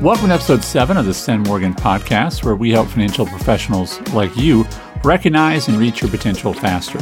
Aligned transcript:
Welcome 0.00 0.28
to 0.28 0.34
episode 0.34 0.64
seven 0.64 0.96
of 0.96 1.04
the 1.04 1.12
Sten 1.12 1.42
Morgan 1.42 1.74
podcast, 1.74 2.42
where 2.42 2.56
we 2.56 2.70
help 2.70 2.88
financial 2.88 3.26
professionals 3.26 4.00
like 4.14 4.34
you 4.34 4.64
recognize 5.04 5.68
and 5.68 5.76
reach 5.76 6.00
your 6.00 6.10
potential 6.10 6.54
faster. 6.54 6.98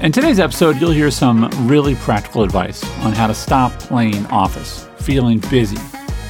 In 0.00 0.10
today's 0.10 0.38
episode, 0.38 0.80
you'll 0.80 0.90
hear 0.90 1.10
some 1.10 1.50
really 1.68 1.96
practical 1.96 2.42
advice 2.42 2.82
on 3.00 3.12
how 3.12 3.26
to 3.26 3.34
stop 3.34 3.78
playing 3.78 4.24
office, 4.28 4.88
feeling 4.96 5.38
busy, 5.50 5.76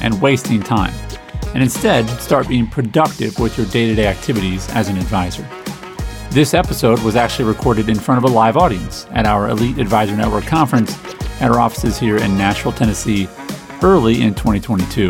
and 0.01 0.21
wasting 0.21 0.61
time, 0.61 0.93
and 1.53 1.63
instead 1.63 2.05
start 2.19 2.49
being 2.49 2.67
productive 2.67 3.39
with 3.39 3.57
your 3.57 3.67
day 3.67 3.87
to 3.87 3.95
day 3.95 4.07
activities 4.07 4.69
as 4.71 4.89
an 4.89 4.97
advisor. 4.97 5.47
This 6.29 6.53
episode 6.53 6.99
was 7.03 7.15
actually 7.15 7.47
recorded 7.47 7.87
in 7.87 7.95
front 7.95 8.17
of 8.21 8.29
a 8.29 8.33
live 8.33 8.57
audience 8.57 9.07
at 9.11 9.25
our 9.25 9.47
Elite 9.47 9.77
Advisor 9.77 10.17
Network 10.17 10.45
conference 10.45 10.93
at 11.39 11.51
our 11.51 11.61
offices 11.61 11.97
here 11.97 12.17
in 12.17 12.37
Nashville, 12.37 12.73
Tennessee, 12.73 13.29
early 13.81 14.23
in 14.23 14.35
2022. 14.35 15.09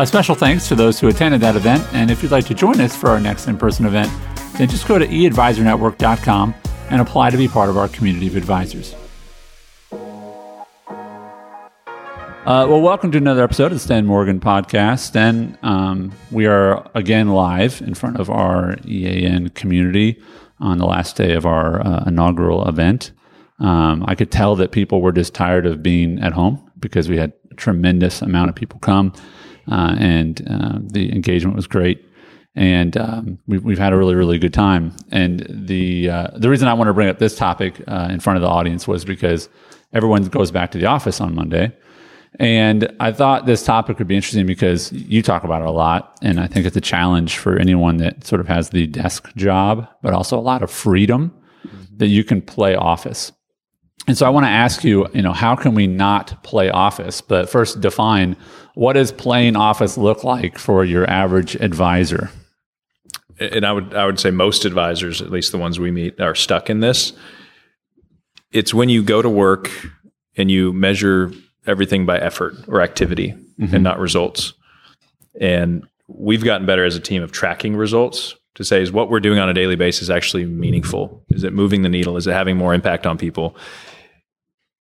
A 0.00 0.06
special 0.06 0.36
thanks 0.36 0.68
to 0.68 0.76
those 0.76 1.00
who 1.00 1.08
attended 1.08 1.40
that 1.40 1.56
event, 1.56 1.84
and 1.92 2.08
if 2.08 2.22
you'd 2.22 2.30
like 2.30 2.46
to 2.46 2.54
join 2.54 2.80
us 2.80 2.94
for 2.94 3.10
our 3.10 3.18
next 3.18 3.48
in 3.48 3.58
person 3.58 3.84
event, 3.84 4.08
then 4.56 4.68
just 4.68 4.86
go 4.86 4.96
to 4.96 5.04
eadvisornetwork.com 5.04 6.54
and 6.90 7.00
apply 7.00 7.30
to 7.30 7.36
be 7.36 7.48
part 7.48 7.68
of 7.68 7.76
our 7.76 7.88
community 7.88 8.28
of 8.28 8.36
advisors. 8.36 8.94
Uh, 12.46 12.64
well, 12.68 12.80
welcome 12.80 13.10
to 13.10 13.18
another 13.18 13.42
episode 13.42 13.66
of 13.66 13.72
the 13.72 13.78
Sten 13.80 14.06
Morgan 14.06 14.38
podcast. 14.38 15.00
Sten, 15.00 15.58
um, 15.64 16.12
we 16.30 16.46
are 16.46 16.88
again 16.94 17.30
live 17.30 17.82
in 17.82 17.94
front 17.94 18.20
of 18.20 18.30
our 18.30 18.76
EAN 18.86 19.48
community 19.48 20.22
on 20.60 20.78
the 20.78 20.86
last 20.86 21.16
day 21.16 21.34
of 21.34 21.44
our 21.44 21.84
uh, 21.84 22.04
inaugural 22.06 22.68
event. 22.68 23.10
Um, 23.58 24.04
I 24.06 24.14
could 24.14 24.30
tell 24.30 24.54
that 24.54 24.70
people 24.70 25.02
were 25.02 25.10
just 25.10 25.34
tired 25.34 25.66
of 25.66 25.82
being 25.82 26.20
at 26.20 26.34
home 26.34 26.70
because 26.78 27.08
we 27.08 27.16
had 27.16 27.32
a 27.50 27.54
tremendous 27.56 28.22
amount 28.22 28.48
of 28.48 28.54
people 28.54 28.78
come, 28.78 29.12
uh, 29.70 29.96
and 29.98 30.42
uh, 30.48 30.78
the 30.80 31.12
engagement 31.12 31.56
was 31.56 31.66
great. 31.66 32.04
And 32.54 32.96
um, 32.96 33.38
we've, 33.46 33.62
we've 33.62 33.78
had 33.78 33.92
a 33.92 33.96
really, 33.96 34.14
really 34.14 34.38
good 34.38 34.54
time. 34.54 34.96
And 35.12 35.46
the 35.48 36.10
uh, 36.10 36.28
the 36.36 36.48
reason 36.48 36.66
I 36.66 36.74
want 36.74 36.88
to 36.88 36.94
bring 36.94 37.08
up 37.08 37.18
this 37.18 37.36
topic 37.36 37.80
uh, 37.86 38.08
in 38.10 38.20
front 38.20 38.36
of 38.36 38.42
the 38.42 38.48
audience 38.48 38.88
was 38.88 39.04
because 39.04 39.48
everyone 39.92 40.24
goes 40.24 40.50
back 40.50 40.72
to 40.72 40.78
the 40.78 40.86
office 40.86 41.20
on 41.20 41.34
Monday. 41.34 41.72
And 42.38 42.94
I 43.00 43.12
thought 43.12 43.46
this 43.46 43.64
topic 43.64 43.98
would 43.98 44.08
be 44.08 44.16
interesting 44.16 44.46
because 44.46 44.92
you 44.92 45.22
talk 45.22 45.44
about 45.44 45.62
it 45.62 45.68
a 45.68 45.70
lot. 45.70 46.18
And 46.22 46.38
I 46.40 46.46
think 46.46 46.66
it's 46.66 46.76
a 46.76 46.80
challenge 46.80 47.36
for 47.36 47.58
anyone 47.58 47.98
that 47.98 48.26
sort 48.26 48.40
of 48.40 48.48
has 48.48 48.70
the 48.70 48.86
desk 48.86 49.34
job, 49.36 49.88
but 50.02 50.12
also 50.12 50.38
a 50.38 50.40
lot 50.40 50.62
of 50.62 50.70
freedom 50.70 51.34
that 51.96 52.08
you 52.08 52.24
can 52.24 52.42
play 52.42 52.74
office. 52.74 53.32
And 54.06 54.16
so 54.16 54.26
I 54.26 54.30
want 54.30 54.44
to 54.44 54.50
ask 54.50 54.84
you, 54.84 55.06
you 55.12 55.22
know, 55.22 55.32
how 55.32 55.54
can 55.54 55.74
we 55.74 55.86
not 55.86 56.42
play 56.42 56.70
office? 56.70 57.20
But 57.20 57.50
first 57.50 57.80
define 57.80 58.36
what 58.74 58.94
does 58.94 59.12
playing 59.12 59.56
office 59.56 59.98
look 59.98 60.24
like 60.24 60.56
for 60.56 60.84
your 60.84 61.08
average 61.10 61.56
advisor? 61.56 62.30
And 63.40 63.66
I 63.66 63.72
would 63.72 63.94
I 63.94 64.06
would 64.06 64.18
say 64.18 64.30
most 64.30 64.64
advisors, 64.64 65.20
at 65.20 65.30
least 65.30 65.52
the 65.52 65.58
ones 65.58 65.78
we 65.78 65.90
meet, 65.90 66.20
are 66.20 66.34
stuck 66.34 66.70
in 66.70 66.80
this. 66.80 67.12
It's 68.50 68.72
when 68.72 68.88
you 68.88 69.02
go 69.02 69.20
to 69.20 69.28
work 69.28 69.70
and 70.36 70.50
you 70.50 70.72
measure 70.72 71.32
everything 71.66 72.06
by 72.06 72.18
effort 72.18 72.54
or 72.66 72.80
activity 72.80 73.34
mm-hmm. 73.60 73.74
and 73.74 73.84
not 73.84 73.98
results. 73.98 74.54
And 75.40 75.86
we've 76.08 76.42
gotten 76.42 76.66
better 76.66 76.84
as 76.84 76.96
a 76.96 77.00
team 77.00 77.22
of 77.22 77.30
tracking 77.30 77.76
results 77.76 78.34
to 78.54 78.64
say 78.64 78.82
is 78.82 78.90
what 78.90 79.10
we're 79.10 79.20
doing 79.20 79.38
on 79.38 79.48
a 79.48 79.54
daily 79.54 79.76
basis 79.76 80.10
actually 80.10 80.44
meaningful? 80.44 81.24
Is 81.28 81.44
it 81.44 81.52
moving 81.52 81.82
the 81.82 81.88
needle? 81.88 82.16
Is 82.16 82.26
it 82.26 82.32
having 82.32 82.56
more 82.56 82.74
impact 82.74 83.06
on 83.06 83.16
people? 83.16 83.56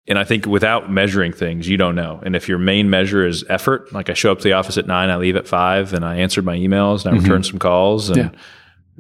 And 0.08 0.18
I 0.18 0.24
think 0.24 0.46
without 0.46 0.90
measuring 0.90 1.34
things, 1.34 1.68
you 1.68 1.76
don't 1.76 1.96
know. 1.96 2.22
And 2.26 2.36
if 2.36 2.48
your 2.48 2.58
main 2.58 2.90
measure 2.90 3.28
is 3.28 3.44
effort, 3.50 3.92
like 3.92 4.10
I 4.10 4.14
show 4.14 4.32
up 4.32 4.38
to 4.40 4.44
the 4.46 4.54
office 4.54 4.78
at 4.78 4.88
nine, 4.88 5.10
I 5.10 5.18
leave 5.18 5.36
at 5.36 5.48
five, 5.48 5.94
and 5.94 6.06
I 6.06 6.18
answered 6.18 6.46
my 6.46 6.56
emails 6.56 7.06
and 7.06 7.14
I 7.14 7.18
mm-hmm. 7.18 7.26
return 7.26 7.44
some 7.44 7.60
calls, 7.60 8.10
and 8.10 8.18
yeah. 8.18 8.30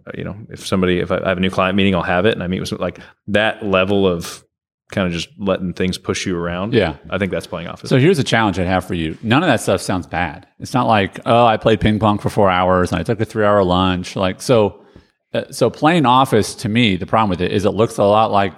Uh, 0.05 0.11
you 0.15 0.23
know, 0.23 0.37
if 0.49 0.65
somebody, 0.65 0.99
if 0.99 1.11
I 1.11 1.27
have 1.27 1.37
a 1.37 1.41
new 1.41 1.49
client 1.49 1.75
meeting, 1.75 1.95
I'll 1.95 2.03
have 2.03 2.25
it, 2.27 2.33
and 2.33 2.43
I 2.43 2.47
meet 2.47 2.59
with 2.59 2.69
some, 2.69 2.77
like 2.77 2.99
that 3.27 3.65
level 3.65 4.07
of 4.07 4.43
kind 4.91 5.07
of 5.07 5.13
just 5.13 5.29
letting 5.37 5.73
things 5.73 5.97
push 5.97 6.25
you 6.25 6.37
around. 6.37 6.73
Yeah. 6.73 6.95
I 7.09 7.17
think 7.17 7.31
that's 7.31 7.47
playing 7.47 7.67
office. 7.67 7.89
So 7.89 7.97
here's 7.97 8.19
a 8.19 8.23
challenge 8.23 8.57
I 8.57 8.63
have 8.63 8.85
for 8.85 8.93
you. 8.93 9.17
None 9.21 9.43
of 9.43 9.47
that 9.47 9.59
stuff 9.59 9.81
sounds 9.81 10.07
bad. 10.07 10.47
It's 10.59 10.73
not 10.73 10.87
like, 10.87 11.19
oh, 11.25 11.45
I 11.45 11.57
played 11.57 11.81
ping 11.81 11.99
pong 11.99 12.19
for 12.19 12.29
four 12.29 12.49
hours 12.49 12.91
and 12.91 12.99
I 12.99 13.03
took 13.03 13.19
a 13.19 13.25
three 13.25 13.43
hour 13.43 13.63
lunch. 13.63 14.15
Like, 14.15 14.41
so, 14.41 14.85
uh, 15.33 15.43
so 15.51 15.69
playing 15.69 16.05
office 16.05 16.55
to 16.55 16.69
me, 16.69 16.95
the 16.95 17.05
problem 17.05 17.29
with 17.29 17.41
it 17.41 17.51
is 17.51 17.65
it 17.65 17.71
looks 17.71 17.97
a 17.97 18.03
lot 18.03 18.31
like 18.31 18.53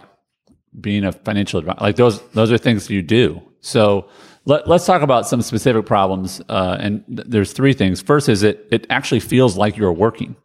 being 0.80 1.06
a 1.06 1.12
financial 1.12 1.60
advisor. 1.60 1.80
Like 1.82 1.96
those, 1.96 2.22
those 2.32 2.52
are 2.52 2.58
things 2.58 2.90
you 2.90 3.02
do. 3.02 3.42
So 3.62 4.10
let, 4.46 4.68
us 4.68 4.86
talk 4.86 5.02
about 5.02 5.28
some 5.28 5.42
specific 5.42 5.86
problems. 5.86 6.42
Uh, 6.50 6.78
and 6.80 7.06
th- 7.08 7.28
there's 7.28 7.54
three 7.54 7.74
things. 7.74 8.02
First 8.02 8.30
is 8.30 8.44
it, 8.44 8.68
it 8.72 8.88
actually 8.90 9.20
feels 9.20 9.58
like 9.58 9.78
you're 9.78 9.94
working. 9.94 10.36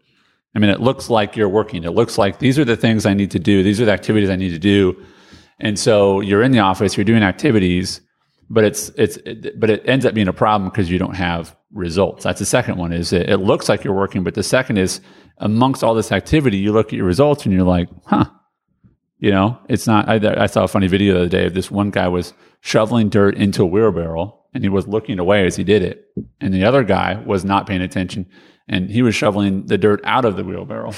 I 0.55 0.61
mean, 0.61 0.71
it 0.71 0.81
looks 0.81 1.11
like 1.11 1.37
you're 1.37 1.49
working. 1.49 1.85
It 1.85 1.91
looks 1.91 2.17
like 2.17 2.39
these 2.39 2.59
are 2.59 2.65
the 2.65 2.77
things 2.77 3.07
I 3.07 3.15
need 3.15 3.33
to 3.33 3.39
do. 3.39 3.63
These 3.63 3.81
are 3.81 3.85
the 3.85 3.93
activities 3.93 4.31
I 4.31 4.37
need 4.37 4.51
to 4.51 4.59
do 4.59 5.05
and 5.61 5.79
so 5.79 6.21
you're 6.21 6.43
in 6.43 6.53
the 6.53 6.59
office, 6.61 6.97
you're 6.97 7.05
doing 7.05 7.23
activities, 7.23 8.01
but 8.51 8.65
it's 8.65 8.91
it's 8.97 9.17
it, 9.19 9.59
but 9.59 9.71
it 9.71 9.89
ends 9.89 10.05
up 10.05 10.15
being 10.15 10.29
a 10.29 10.33
problem 10.33 10.71
because 10.71 10.91
you 10.91 10.99
don't 10.99 11.15
have 11.15 11.57
results. 11.73 12.25
That's 12.25 12.41
the 12.41 12.47
second 12.47 12.77
one. 12.77 12.93
Is 12.93 13.13
it, 13.13 13.31
it 13.31 13.39
looks 13.39 13.69
like 13.69 13.85
you're 13.85 13.95
working, 13.95 14.25
but 14.25 14.35
the 14.35 14.43
second 14.43 14.79
is 14.79 15.01
amongst 15.39 15.83
all 15.83 15.95
this 15.95 16.13
activity, 16.13 16.59
you 16.59 16.73
look 16.73 16.89
at 16.89 16.95
your 16.95 17.07
results 17.07 17.45
and 17.45 17.55
you're 17.55 17.65
like, 17.65 17.89
huh, 18.07 18.27
you 19.25 19.31
know, 19.31 19.59
it's 19.71 19.87
not. 19.87 20.07
I, 20.07 20.43
I 20.43 20.45
saw 20.45 20.65
a 20.65 20.69
funny 20.69 20.87
video 20.87 21.15
the 21.15 21.21
other 21.21 21.29
day 21.31 21.47
of 21.47 21.55
this 21.55 21.71
one 21.71 21.89
guy 21.91 22.09
was 22.09 22.35
shoveling 22.61 23.09
dirt 23.09 23.37
into 23.37 23.63
a 23.63 23.67
wheelbarrow 23.67 24.39
and 24.53 24.63
he 24.63 24.69
was 24.69 24.87
looking 24.87 25.19
away 25.19 25.47
as 25.47 25.57
he 25.57 25.65
did 25.65 25.81
it, 25.81 26.05
and 26.43 26.53
the 26.53 26.65
other 26.65 26.85
guy 26.85 27.23
was 27.25 27.43
not 27.43 27.67
paying 27.67 27.81
attention 27.81 28.27
and 28.69 28.91
he 28.91 29.01
was 29.01 29.15
shoveling 29.15 29.65
the 29.65 29.79
dirt 29.79 30.01
out 30.05 30.27
of 30.27 30.37
the 30.37 30.45
wheelbarrow. 30.45 30.93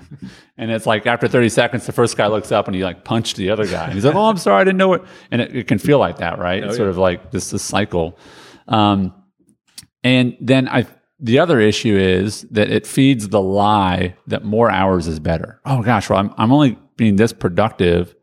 and 0.58 0.70
it's 0.70 0.84
like 0.84 1.06
after 1.06 1.28
30 1.28 1.48
seconds, 1.48 1.86
the 1.86 1.92
first 1.92 2.16
guy 2.16 2.26
looks 2.26 2.52
up 2.52 2.66
and 2.66 2.74
he 2.74 2.84
like 2.84 3.04
punched 3.04 3.36
the 3.36 3.48
other 3.48 3.66
guy. 3.66 3.84
And 3.84 3.94
he's 3.94 4.04
like, 4.04 4.14
"Oh, 4.14 4.26
I'm 4.26 4.36
sorry, 4.36 4.60
I 4.60 4.64
didn't 4.64 4.78
know 4.78 4.92
it." 4.92 5.02
And 5.30 5.40
it, 5.40 5.56
it 5.56 5.66
can 5.66 5.78
feel 5.78 5.98
like 5.98 6.18
that, 6.18 6.38
right? 6.38 6.62
Oh, 6.62 6.66
it's 6.66 6.74
yeah. 6.74 6.76
sort 6.76 6.90
of 6.90 6.98
like 6.98 7.30
this, 7.30 7.50
this 7.50 7.62
cycle. 7.62 8.18
Um, 8.68 9.14
and 10.04 10.36
then 10.40 10.68
I, 10.68 10.86
the 11.20 11.38
other 11.38 11.58
issue 11.58 11.96
is 11.96 12.42
that 12.50 12.70
it 12.70 12.86
feeds 12.86 13.28
the 13.28 13.40
lie 13.40 14.14
that 14.26 14.44
more 14.44 14.70
hours 14.70 15.06
is 15.06 15.20
better. 15.20 15.58
Oh 15.64 15.82
gosh, 15.82 16.10
well, 16.10 16.18
I'm, 16.18 16.34
I'm 16.36 16.52
only 16.52 16.78
being 16.96 17.16
this 17.16 17.32
productive, 17.32 18.14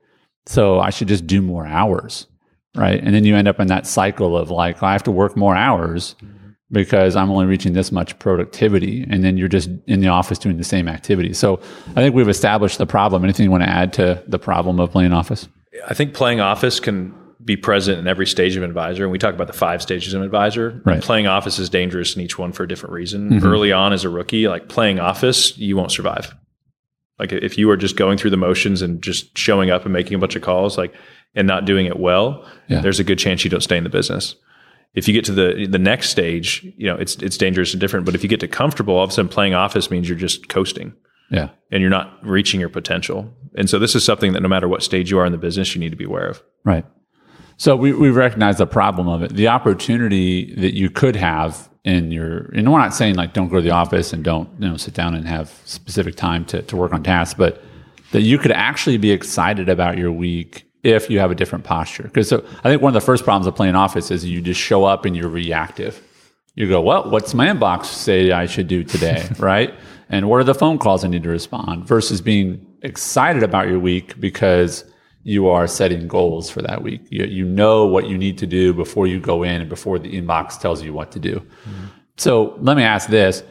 so 0.45 0.79
I 0.79 0.89
should 0.89 1.07
just 1.07 1.27
do 1.27 1.41
more 1.41 1.65
hours, 1.65 2.27
right? 2.75 3.01
And 3.03 3.13
then 3.13 3.25
you 3.25 3.35
end 3.35 3.47
up 3.47 3.59
in 3.59 3.67
that 3.67 3.87
cycle 3.87 4.37
of 4.37 4.49
like, 4.51 4.81
I 4.83 4.91
have 4.93 5.03
to 5.03 5.11
work 5.11 5.35
more 5.37 5.55
hours. 5.55 6.15
Because 6.71 7.15
I'm 7.15 7.31
only 7.31 7.47
reaching 7.47 7.73
this 7.73 7.91
much 7.91 8.19
productivity. 8.19 9.03
And 9.09 9.23
then 9.23 9.37
you're 9.37 9.47
just 9.47 9.71
in 9.87 10.01
the 10.01 10.09
office 10.09 10.37
doing 10.37 10.57
the 10.57 10.63
same 10.63 10.87
activity. 10.87 11.33
So 11.33 11.59
I 11.87 11.93
think 11.95 12.13
we've 12.13 12.29
established 12.29 12.77
the 12.77 12.85
problem. 12.85 13.23
Anything 13.23 13.45
you 13.45 13.49
want 13.49 13.63
to 13.63 13.69
add 13.69 13.91
to 13.93 14.23
the 14.27 14.37
problem 14.37 14.79
of 14.79 14.91
playing 14.91 15.11
office? 15.11 15.47
I 15.87 15.95
think 15.95 16.13
playing 16.13 16.41
office 16.41 16.79
can 16.79 17.11
be 17.43 17.57
present 17.57 17.97
in 17.97 18.05
every 18.05 18.27
stage 18.27 18.55
of 18.55 18.61
advisor. 18.61 19.01
And 19.01 19.11
we 19.11 19.17
talk 19.17 19.33
about 19.33 19.47
the 19.47 19.53
five 19.53 19.81
stages 19.81 20.13
of 20.13 20.21
advisor. 20.21 20.79
Right. 20.85 21.01
Playing 21.01 21.25
office 21.25 21.57
is 21.57 21.71
dangerous 21.71 22.15
in 22.15 22.21
each 22.21 22.37
one 22.37 22.51
for 22.51 22.61
a 22.61 22.67
different 22.67 22.93
reason. 22.93 23.31
Mm-hmm. 23.31 23.47
Early 23.47 23.71
on 23.71 23.91
as 23.91 24.03
a 24.03 24.09
rookie, 24.09 24.47
like 24.47 24.69
playing 24.69 24.99
office, 24.99 25.57
you 25.57 25.75
won't 25.75 25.91
survive. 25.91 26.35
Like 27.19 27.31
if 27.31 27.57
you 27.57 27.69
are 27.69 27.77
just 27.77 27.95
going 27.95 28.17
through 28.17 28.31
the 28.31 28.37
motions 28.37 28.81
and 28.81 29.01
just 29.01 29.37
showing 29.37 29.69
up 29.69 29.83
and 29.83 29.93
making 29.93 30.13
a 30.15 30.19
bunch 30.19 30.35
of 30.35 30.41
calls, 30.41 30.77
like 30.77 30.93
and 31.35 31.47
not 31.47 31.65
doing 31.65 31.85
it 31.85 31.99
well, 31.99 32.45
yeah. 32.67 32.81
there's 32.81 32.99
a 32.99 33.03
good 33.03 33.19
chance 33.19 33.43
you 33.43 33.49
don't 33.49 33.61
stay 33.61 33.77
in 33.77 33.83
the 33.83 33.89
business 33.89 34.35
if 34.93 35.07
you 35.07 35.13
get 35.13 35.25
to 35.25 35.31
the 35.31 35.67
the 35.69 35.79
next 35.79 36.09
stage, 36.09 36.65
you 36.77 36.87
know, 36.87 36.95
it's 36.95 37.15
it's 37.17 37.37
dangerous 37.37 37.73
and 37.73 37.79
different. 37.81 38.05
But 38.05 38.15
if 38.15 38.23
you 38.23 38.29
get 38.29 38.39
to 38.39 38.47
comfortable, 38.47 38.95
all 38.95 39.03
of 39.03 39.11
a 39.11 39.13
sudden 39.13 39.29
playing 39.29 39.53
office 39.53 39.91
means 39.91 40.09
you're 40.09 40.17
just 40.17 40.49
coasting. 40.49 40.93
Yeah. 41.31 41.49
And 41.71 41.81
you're 41.81 41.91
not 41.91 42.17
reaching 42.25 42.59
your 42.59 42.69
potential. 42.69 43.31
And 43.55 43.69
so 43.69 43.77
this 43.77 43.93
is 43.93 44.03
something 44.03 44.33
that 44.33 44.41
no 44.41 44.49
matter 44.49 44.67
what 44.67 44.81
stage 44.81 45.11
you 45.11 45.19
are 45.19 45.25
in 45.25 45.31
the 45.31 45.37
business, 45.37 45.75
you 45.75 45.79
need 45.79 45.91
to 45.91 45.95
be 45.95 46.05
aware 46.05 46.27
of. 46.27 46.41
Right. 46.63 46.85
So 47.59 47.75
we, 47.75 47.91
we 47.91 48.09
recognize 48.09 48.57
the 48.57 48.65
problem 48.65 49.09
of 49.09 49.21
it. 49.21 49.35
The 49.35 49.49
opportunity 49.49 50.55
that 50.55 50.73
you 50.75 50.89
could 50.89 51.17
have 51.17 51.69
in 51.83 52.09
your 52.09 52.49
and 52.53 52.71
we're 52.71 52.79
not 52.79 52.93
saying 52.93 53.15
like 53.15 53.33
don't 53.33 53.49
go 53.49 53.57
to 53.57 53.61
the 53.61 53.71
office 53.71 54.13
and 54.13 54.23
don't, 54.23 54.49
you 54.59 54.69
know, 54.69 54.77
sit 54.77 54.93
down 54.93 55.13
and 55.13 55.27
have 55.27 55.49
specific 55.65 56.15
time 56.15 56.45
to, 56.45 56.61
to 56.63 56.77
work 56.77 56.93
on 56.93 57.03
tasks, 57.03 57.35
but 57.37 57.61
that 58.11 58.21
you 58.21 58.37
could 58.37 58.51
actually 58.51 58.97
be 58.97 59.11
excited 59.11 59.67
about 59.67 59.97
your 59.97 60.11
week 60.11 60.63
if 60.83 61.09
you 61.09 61.19
have 61.19 61.31
a 61.31 61.35
different 61.35 61.65
posture. 61.65 62.03
Because 62.03 62.29
so 62.29 62.45
I 62.63 62.69
think 62.69 62.81
one 62.81 62.91
of 62.91 63.01
the 63.01 63.05
first 63.05 63.25
problems 63.25 63.45
of 63.45 63.55
playing 63.55 63.75
office 63.75 64.09
is 64.09 64.23
you 64.23 64.41
just 64.41 64.59
show 64.59 64.85
up 64.85 65.03
and 65.03 65.15
you're 65.15 65.29
reactive. 65.29 66.01
You 66.55 66.69
go, 66.69 66.79
well, 66.81 67.09
what's 67.09 67.33
my 67.33 67.47
inbox 67.47 67.85
say 67.87 68.31
I 68.31 68.45
should 68.45 68.69
do 68.69 68.85
today, 68.85 69.27
right? 69.37 69.73
And 70.07 70.29
what 70.29 70.37
are 70.37 70.45
the 70.45 70.55
phone 70.55 70.79
calls 70.79 71.03
I 71.03 71.09
need 71.09 71.23
to 71.23 71.29
respond? 71.29 71.85
Versus 71.85 72.21
being 72.21 72.65
excited 72.83 73.43
about 73.43 73.67
your 73.67 73.79
week 73.79 74.17
because 74.17 74.88
you 75.29 75.47
are 75.47 75.67
setting 75.67 76.07
goals 76.07 76.49
for 76.49 76.63
that 76.63 76.81
week. 76.81 77.01
You, 77.11 77.25
you 77.25 77.45
know 77.45 77.85
what 77.85 78.07
you 78.07 78.17
need 78.17 78.39
to 78.39 78.47
do 78.47 78.73
before 78.73 79.05
you 79.05 79.19
go 79.19 79.43
in 79.43 79.61
and 79.61 79.69
before 79.69 79.99
the 79.99 80.11
inbox 80.11 80.59
tells 80.59 80.81
you 80.81 80.91
what 80.91 81.11
to 81.11 81.19
do. 81.19 81.35
Mm-hmm. 81.35 81.85
So 82.17 82.55
let 82.57 82.75
me 82.75 82.81
ask 82.81 83.09
this: 83.09 83.43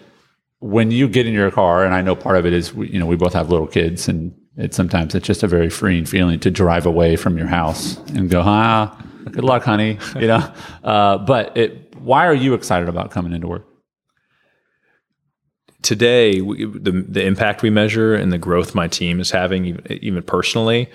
When 0.59 0.91
you 0.91 1.09
get 1.09 1.27
in 1.27 1.35
your 1.35 1.53
car, 1.53 1.85
and 1.85 1.95
I 1.95 2.03
know 2.03 2.17
part 2.17 2.37
of 2.37 2.47
it 2.47 2.53
is, 2.53 2.75
we, 2.75 2.91
you 2.91 2.99
know, 2.99 3.07
we 3.07 3.15
both 3.15 3.33
have 3.33 3.49
little 3.51 3.69
kids, 3.69 4.09
and 4.09 4.35
it 4.57 4.75
sometimes 4.75 5.15
it's 5.15 5.25
just 5.25 5.45
a 5.45 5.47
very 5.47 5.71
freeing 5.71 6.05
feeling 6.05 6.41
to 6.41 6.51
drive 6.51 6.85
away 6.85 7.15
from 7.15 7.39
your 7.39 7.47
house 7.47 7.97
and 8.09 8.29
go, 8.29 8.43
ah, 8.45 9.01
good 9.31 9.45
luck, 9.45 9.63
honey. 9.63 9.99
You 10.17 10.27
know, 10.27 10.53
uh, 10.83 11.19
but 11.19 11.57
it. 11.57 11.95
Why 12.01 12.27
are 12.27 12.35
you 12.35 12.55
excited 12.55 12.89
about 12.89 13.13
coming 13.13 13.33
into 13.33 13.47
work? 13.47 13.67
today, 15.83 16.41
we, 16.41 16.65
the 16.65 16.91
the 17.09 17.25
impact 17.25 17.63
we 17.63 17.71
measure 17.71 18.15
and 18.15 18.33
the 18.33 18.39
growth 18.39 18.75
my 18.75 18.89
team 18.89 19.21
is 19.21 19.31
having, 19.31 19.65
even, 19.65 19.93
even 20.03 20.23
personally, 20.25 20.91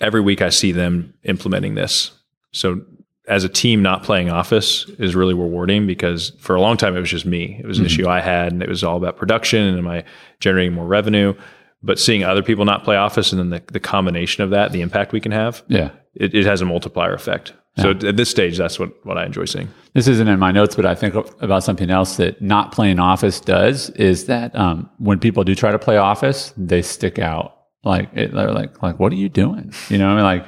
every 0.00 0.20
week 0.20 0.42
I 0.42 0.48
see 0.50 0.72
them 0.72 1.14
implementing 1.24 1.74
this. 1.74 2.10
So 2.52 2.80
as 3.28 3.44
a 3.44 3.48
team, 3.48 3.82
not 3.82 4.02
playing 4.02 4.30
office 4.30 4.86
is 4.98 5.14
really 5.14 5.34
rewarding 5.34 5.86
because 5.86 6.30
for 6.40 6.56
a 6.56 6.60
long 6.60 6.76
time 6.76 6.96
it 6.96 7.00
was 7.00 7.10
just 7.10 7.26
me. 7.26 7.58
It 7.62 7.66
was 7.66 7.78
an 7.78 7.86
issue 7.86 8.08
I 8.08 8.20
had, 8.20 8.52
and 8.52 8.62
it 8.62 8.68
was 8.68 8.82
all 8.82 8.96
about 8.96 9.16
production 9.16 9.62
and 9.62 9.78
am 9.78 9.86
I 9.86 10.04
generating 10.40 10.72
more 10.72 10.86
revenue. 10.86 11.34
But 11.82 11.98
seeing 11.98 12.24
other 12.24 12.42
people 12.42 12.64
not 12.64 12.82
play 12.84 12.96
office 12.96 13.32
and 13.32 13.38
then 13.38 13.50
the, 13.50 13.62
the 13.72 13.80
combination 13.80 14.42
of 14.42 14.50
that, 14.50 14.72
the 14.72 14.80
impact 14.82 15.12
we 15.12 15.20
can 15.20 15.32
have, 15.32 15.62
Yeah. 15.68 15.90
it, 16.14 16.34
it 16.34 16.44
has 16.44 16.60
a 16.60 16.66
multiplier 16.66 17.14
effect. 17.14 17.52
So 17.78 17.92
at 17.92 18.16
this 18.18 18.28
stage, 18.28 18.58
that's 18.58 18.78
what, 18.78 18.90
what 19.06 19.16
I 19.16 19.24
enjoy 19.24 19.46
seeing. 19.46 19.68
This 19.94 20.06
isn't 20.06 20.28
in 20.28 20.38
my 20.38 20.50
notes, 20.52 20.74
but 20.76 20.84
I 20.84 20.94
think 20.94 21.14
about 21.40 21.64
something 21.64 21.88
else 21.88 22.16
that 22.16 22.42
not 22.42 22.72
playing 22.72 22.98
office 22.98 23.40
does 23.40 23.88
is 23.90 24.26
that 24.26 24.54
um, 24.54 24.90
when 24.98 25.18
people 25.18 25.44
do 25.44 25.54
try 25.54 25.70
to 25.70 25.78
play 25.78 25.96
office, 25.96 26.52
they 26.58 26.82
stick 26.82 27.18
out. 27.18 27.56
Like 27.84 28.10
it, 28.14 28.32
they're 28.32 28.52
like, 28.52 28.82
like, 28.82 28.98
what 28.98 29.12
are 29.12 29.16
you 29.16 29.28
doing? 29.28 29.72
You 29.88 29.98
know, 29.98 30.08
I 30.08 30.14
mean, 30.14 30.24
like, 30.24 30.46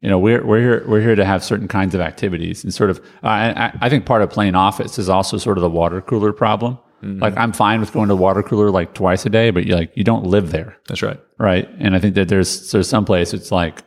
you 0.00 0.08
know, 0.08 0.18
we're 0.18 0.44
we're 0.44 0.60
here 0.60 0.84
we're 0.88 1.00
here 1.00 1.14
to 1.14 1.24
have 1.24 1.44
certain 1.44 1.68
kinds 1.68 1.94
of 1.94 2.00
activities 2.00 2.64
and 2.64 2.74
sort 2.74 2.90
of. 2.90 3.00
I 3.22 3.50
I, 3.50 3.78
I 3.82 3.88
think 3.88 4.04
part 4.04 4.22
of 4.22 4.30
playing 4.30 4.54
office 4.54 4.98
is 4.98 5.08
also 5.08 5.38
sort 5.38 5.58
of 5.58 5.62
the 5.62 5.70
water 5.70 6.00
cooler 6.00 6.32
problem. 6.32 6.78
Mm-hmm. 7.02 7.20
Like 7.20 7.36
I'm 7.36 7.52
fine 7.52 7.80
with 7.80 7.92
going 7.92 8.08
to 8.08 8.14
the 8.14 8.20
water 8.20 8.42
cooler 8.42 8.70
like 8.70 8.94
twice 8.94 9.26
a 9.26 9.30
day, 9.30 9.50
but 9.50 9.64
you 9.64 9.74
like 9.74 9.92
you 9.96 10.04
don't 10.04 10.24
live 10.24 10.50
there 10.50 10.76
That's 10.88 11.02
right. 11.02 11.20
right? 11.38 11.68
And 11.78 11.94
I 11.96 11.98
think 11.98 12.14
that 12.14 12.28
there's 12.28 12.70
there's 12.70 12.88
some 12.88 13.04
place 13.04 13.34
it's 13.34 13.50
like 13.50 13.82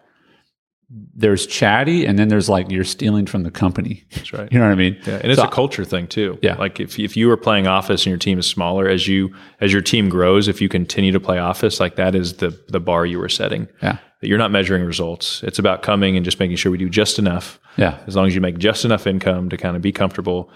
there's 0.90 1.48
chatty, 1.48 2.06
and 2.06 2.20
then 2.20 2.28
there's 2.28 2.48
like 2.48 2.70
you're 2.70 2.84
stealing 2.84 3.26
from 3.26 3.44
the 3.44 3.52
company. 3.52 4.04
That's 4.12 4.32
right. 4.34 4.48
You 4.52 4.60
know 4.60 4.66
what 4.66 4.72
I 4.72 4.76
mean? 4.76 4.98
Yeah, 5.06 5.16
and 5.16 5.32
it's 5.32 5.42
So- 5.42 5.48
a 5.48 5.52
culture 5.52 5.84
thing 5.84 6.08
too. 6.08 6.38
Yeah. 6.42 6.56
like 6.58 6.80
if 6.80 7.00
if 7.00 7.18
you 7.18 7.28
were 7.28 7.38
playing 7.38 7.66
office 7.68 8.04
and 8.06 8.12
your 8.12 8.20
team 8.20 8.38
is 8.38 8.48
smaller, 8.48 8.88
as 8.88 9.08
you 9.08 9.34
as 9.62 9.74
your 9.74 9.82
team 9.82 10.10
grows, 10.10 10.48
if 10.48 10.62
you 10.62 10.70
continue 10.70 11.12
to 11.12 11.20
play 11.20 11.40
office, 11.40 11.80
like 11.80 11.96
that 11.96 12.14
is 12.16 12.34
the 12.36 12.50
the 12.70 12.80
bar 12.80 13.06
you 13.06 13.18
were 13.20 13.30
setting. 13.30 13.68
Yeah, 13.82 13.98
That 14.22 14.28
you're 14.28 14.38
not 14.38 14.52
measuring 14.52 14.84
results. 14.86 15.42
It's 15.44 15.58
about 15.60 15.82
coming 15.82 16.16
and 16.16 16.24
just 16.24 16.40
making 16.40 16.58
sure 16.58 16.72
we 16.72 16.78
do 16.78 16.90
just 16.90 17.18
enough. 17.20 17.60
yeah, 17.78 17.98
As 18.08 18.16
long 18.16 18.28
as 18.28 18.36
you 18.36 18.42
make 18.42 18.58
just 18.60 18.86
enough 18.86 19.08
income 19.08 19.50
to 19.50 19.58
kind 19.58 19.76
of 19.76 19.82
be 19.82 19.92
comfortable. 19.92 20.52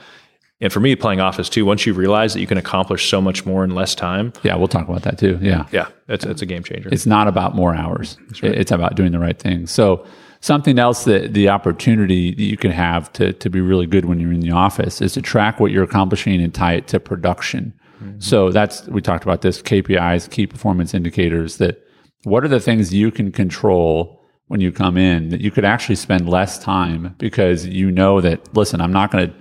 And 0.62 0.74
for 0.74 0.80
me, 0.82 0.96
playing 0.96 1.22
office 1.22 1.48
too, 1.50 1.64
once 1.66 1.86
you 1.86 1.94
realize 1.94 2.34
that 2.34 2.42
you 2.42 2.48
can 2.48 2.58
accomplish 2.58 3.10
so 3.10 3.22
much 3.22 3.46
more 3.46 3.64
in 3.64 3.74
less 3.76 3.96
time, 3.96 4.34
yeah. 4.44 4.56
We'll 4.56 4.68
talk 4.68 4.88
about 4.90 5.04
that 5.04 5.18
too. 5.18 5.40
Yeah, 5.42 5.66
yeah, 5.72 5.88
it's 6.10 6.26
it's 6.26 6.42
a 6.42 6.46
game 6.46 6.64
changer. 6.64 6.90
it's 6.92 7.06
not 7.06 7.28
about 7.28 7.56
more 7.56 7.74
hours. 7.76 8.18
It- 8.44 8.56
It's 8.56 8.72
about 8.72 8.96
doing 8.96 9.12
the 9.14 9.20
right 9.20 9.40
thing. 9.40 9.68
So 9.68 10.06
something 10.42 10.78
else 10.80 11.04
that 11.06 11.34
the 11.34 11.50
opportunity 11.50 12.34
that 12.34 12.44
you 12.44 12.58
can 12.58 12.72
have 12.72 13.12
to 13.14 13.32
to 13.34 13.50
be 13.50 13.62
really 13.62 13.86
good 13.88 14.06
when 14.06 14.20
you're 14.20 14.34
in 14.34 14.42
the 14.42 14.52
office 14.52 15.02
is 15.02 15.14
to 15.14 15.22
track 15.22 15.60
what 15.60 15.72
you're 15.72 15.84
accomplishing 15.84 16.42
and 16.42 16.54
tie 16.54 16.74
it 16.74 16.88
to 16.88 17.00
production. 17.00 17.74
Mm-hmm. 18.04 18.20
So 18.20 18.52
that's 18.52 18.86
we 18.88 19.02
talked 19.02 19.24
about 19.24 19.42
this 19.42 19.62
KPIs, 19.62 20.30
key 20.30 20.46
performance 20.48 20.94
indicators. 20.94 21.56
That 21.58 21.82
what 22.24 22.44
are 22.44 22.50
the 22.50 22.60
things 22.60 22.94
you 22.94 23.12
can 23.12 23.32
control 23.32 24.20
when 24.48 24.60
you 24.62 24.72
come 24.74 24.98
in 24.98 25.30
that 25.30 25.42
you 25.42 25.52
could 25.52 25.64
actually 25.64 25.96
spend 25.96 26.28
less 26.28 26.58
time 26.60 27.16
because 27.18 27.66
you 27.68 27.92
know 27.92 28.20
that 28.20 28.40
listen, 28.58 28.82
I'm 28.82 28.92
not 28.94 29.12
going 29.12 29.28
to 29.30 29.34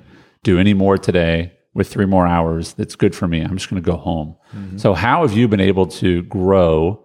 do 0.42 0.58
any 0.58 0.74
more 0.74 0.98
today 0.98 1.52
with 1.74 1.88
three 1.88 2.06
more 2.06 2.26
hours. 2.26 2.74
That's 2.74 2.96
good 2.96 3.14
for 3.14 3.28
me. 3.28 3.40
I'm 3.40 3.56
just 3.56 3.70
going 3.70 3.82
to 3.82 3.90
go 3.90 3.96
home. 3.96 4.36
Mm-hmm. 4.54 4.78
So 4.78 4.94
how 4.94 5.26
have 5.26 5.36
you 5.36 5.48
been 5.48 5.60
able 5.60 5.86
to 5.86 6.22
grow? 6.24 7.04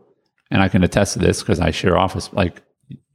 And 0.51 0.61
I 0.61 0.67
can 0.67 0.83
attest 0.83 1.13
to 1.13 1.19
this 1.19 1.41
because 1.41 1.59
I 1.59 1.71
share 1.71 1.97
office. 1.97 2.31
Like 2.33 2.61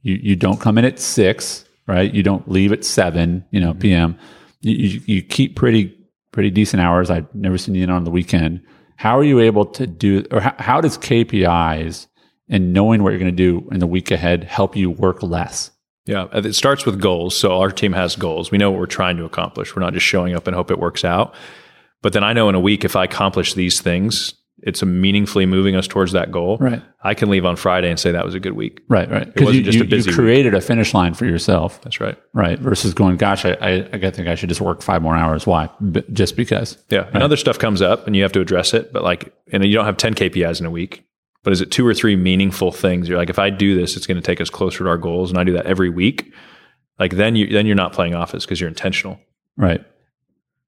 you, 0.01 0.19
you 0.21 0.35
don't 0.35 0.59
come 0.59 0.77
in 0.77 0.85
at 0.85 0.99
six, 0.99 1.65
right? 1.87 2.13
You 2.13 2.23
don't 2.23 2.49
leave 2.49 2.71
at 2.71 2.85
seven, 2.85 3.45
you 3.51 3.59
know, 3.59 3.71
mm-hmm. 3.71 3.79
PM. 3.79 4.17
You, 4.61 4.75
you, 4.75 5.01
you 5.05 5.21
keep 5.21 5.55
pretty, 5.55 5.95
pretty 6.31 6.49
decent 6.49 6.81
hours. 6.81 7.09
I've 7.09 7.33
never 7.33 7.57
seen 7.57 7.75
you 7.75 7.83
in 7.83 7.89
on 7.89 8.03
the 8.03 8.11
weekend. 8.11 8.61
How 8.95 9.17
are 9.17 9.23
you 9.23 9.39
able 9.39 9.65
to 9.65 9.87
do, 9.87 10.25
or 10.31 10.41
how, 10.41 10.55
how 10.59 10.81
does 10.81 10.97
KPIs 10.97 12.07
and 12.49 12.73
knowing 12.73 13.01
what 13.01 13.11
you're 13.11 13.19
going 13.19 13.35
to 13.35 13.35
do 13.35 13.67
in 13.71 13.79
the 13.79 13.87
week 13.87 14.11
ahead 14.11 14.43
help 14.43 14.75
you 14.75 14.89
work 14.89 15.23
less? 15.23 15.71
Yeah, 16.09 16.23
uh, 16.33 16.41
it 16.43 16.53
starts 16.53 16.87
with 16.87 16.99
goals. 16.99 17.37
So 17.37 17.59
our 17.59 17.69
team 17.69 17.93
has 17.93 18.15
goals. 18.15 18.49
We 18.49 18.57
know 18.57 18.71
what 18.71 18.79
we're 18.79 18.87
trying 18.87 19.17
to 19.17 19.25
accomplish. 19.25 19.75
We're 19.75 19.83
not 19.83 19.93
just 19.93 20.07
showing 20.07 20.33
up 20.33 20.47
and 20.47 20.55
hope 20.55 20.71
it 20.71 20.79
works 20.79 21.05
out. 21.05 21.35
But 22.01 22.13
then 22.13 22.23
I 22.23 22.33
know 22.33 22.49
in 22.49 22.55
a 22.55 22.59
week, 22.59 22.83
if 22.83 22.95
I 22.95 23.03
accomplish 23.03 23.53
these 23.53 23.79
things, 23.79 24.33
it's 24.63 24.81
a 24.81 24.85
meaningfully 24.87 25.45
moving 25.45 25.75
us 25.75 25.87
towards 25.87 26.11
that 26.13 26.31
goal. 26.31 26.57
Right. 26.57 26.81
I 27.03 27.13
can 27.13 27.29
leave 27.29 27.45
on 27.45 27.55
Friday 27.55 27.89
and 27.91 27.99
say 27.99 28.11
that 28.11 28.25
was 28.25 28.33
a 28.33 28.39
good 28.39 28.53
week. 28.53 28.81
Right, 28.89 29.09
right. 29.09 29.27
wasn't 29.39 29.55
you, 29.57 29.61
just 29.61 29.77
you, 29.77 29.83
you 29.83 30.03
week. 30.03 30.15
created 30.15 30.55
a 30.55 30.61
finish 30.61 30.93
line 30.95 31.13
for 31.13 31.25
yourself, 31.25 31.79
That's 31.83 32.01
right. 32.01 32.17
right? 32.33 32.57
Versus 32.57 32.93
going, 32.95 33.17
gosh, 33.17 33.45
I, 33.45 33.51
I, 33.61 33.89
I 33.93 34.09
think 34.09 34.27
I 34.27 34.35
should 34.35 34.49
just 34.49 34.61
work 34.61 34.81
five 34.81 35.01
more 35.03 35.15
hours. 35.15 35.45
Why? 35.45 35.69
B- 35.91 36.03
just 36.11 36.35
because. 36.35 36.77
Yeah. 36.89 37.07
And 37.13 37.21
other 37.21 37.37
stuff 37.37 37.59
comes 37.59 37.81
up 37.81 38.07
and 38.07 38.15
you 38.15 38.23
have 38.23 38.31
to 38.33 38.41
address 38.41 38.73
it. 38.73 38.91
But 38.91 39.03
like, 39.03 39.31
and 39.51 39.63
you 39.63 39.73
don't 39.73 39.85
have 39.85 39.97
10 39.97 40.15
KPIs 40.15 40.59
in 40.59 40.65
a 40.65 40.71
week. 40.71 41.05
But 41.43 41.53
is 41.53 41.61
it 41.61 41.71
two 41.71 41.87
or 41.87 41.93
three 41.93 42.15
meaningful 42.15 42.71
things? 42.71 43.07
You're 43.07 43.17
like, 43.17 43.29
if 43.29 43.39
I 43.39 43.49
do 43.49 43.75
this, 43.75 43.95
it's 43.95 44.05
going 44.05 44.17
to 44.17 44.21
take 44.21 44.41
us 44.41 44.49
closer 44.49 44.79
to 44.79 44.89
our 44.89 44.97
goals, 44.97 45.29
and 45.29 45.39
I 45.39 45.43
do 45.43 45.53
that 45.53 45.65
every 45.65 45.89
week. 45.89 46.33
Like 46.99 47.15
then 47.15 47.35
you 47.35 47.47
then 47.47 47.65
you're 47.65 47.75
not 47.75 47.93
playing 47.93 48.13
office 48.13 48.45
because 48.45 48.59
you're 48.59 48.69
intentional. 48.69 49.19
Right. 49.55 49.83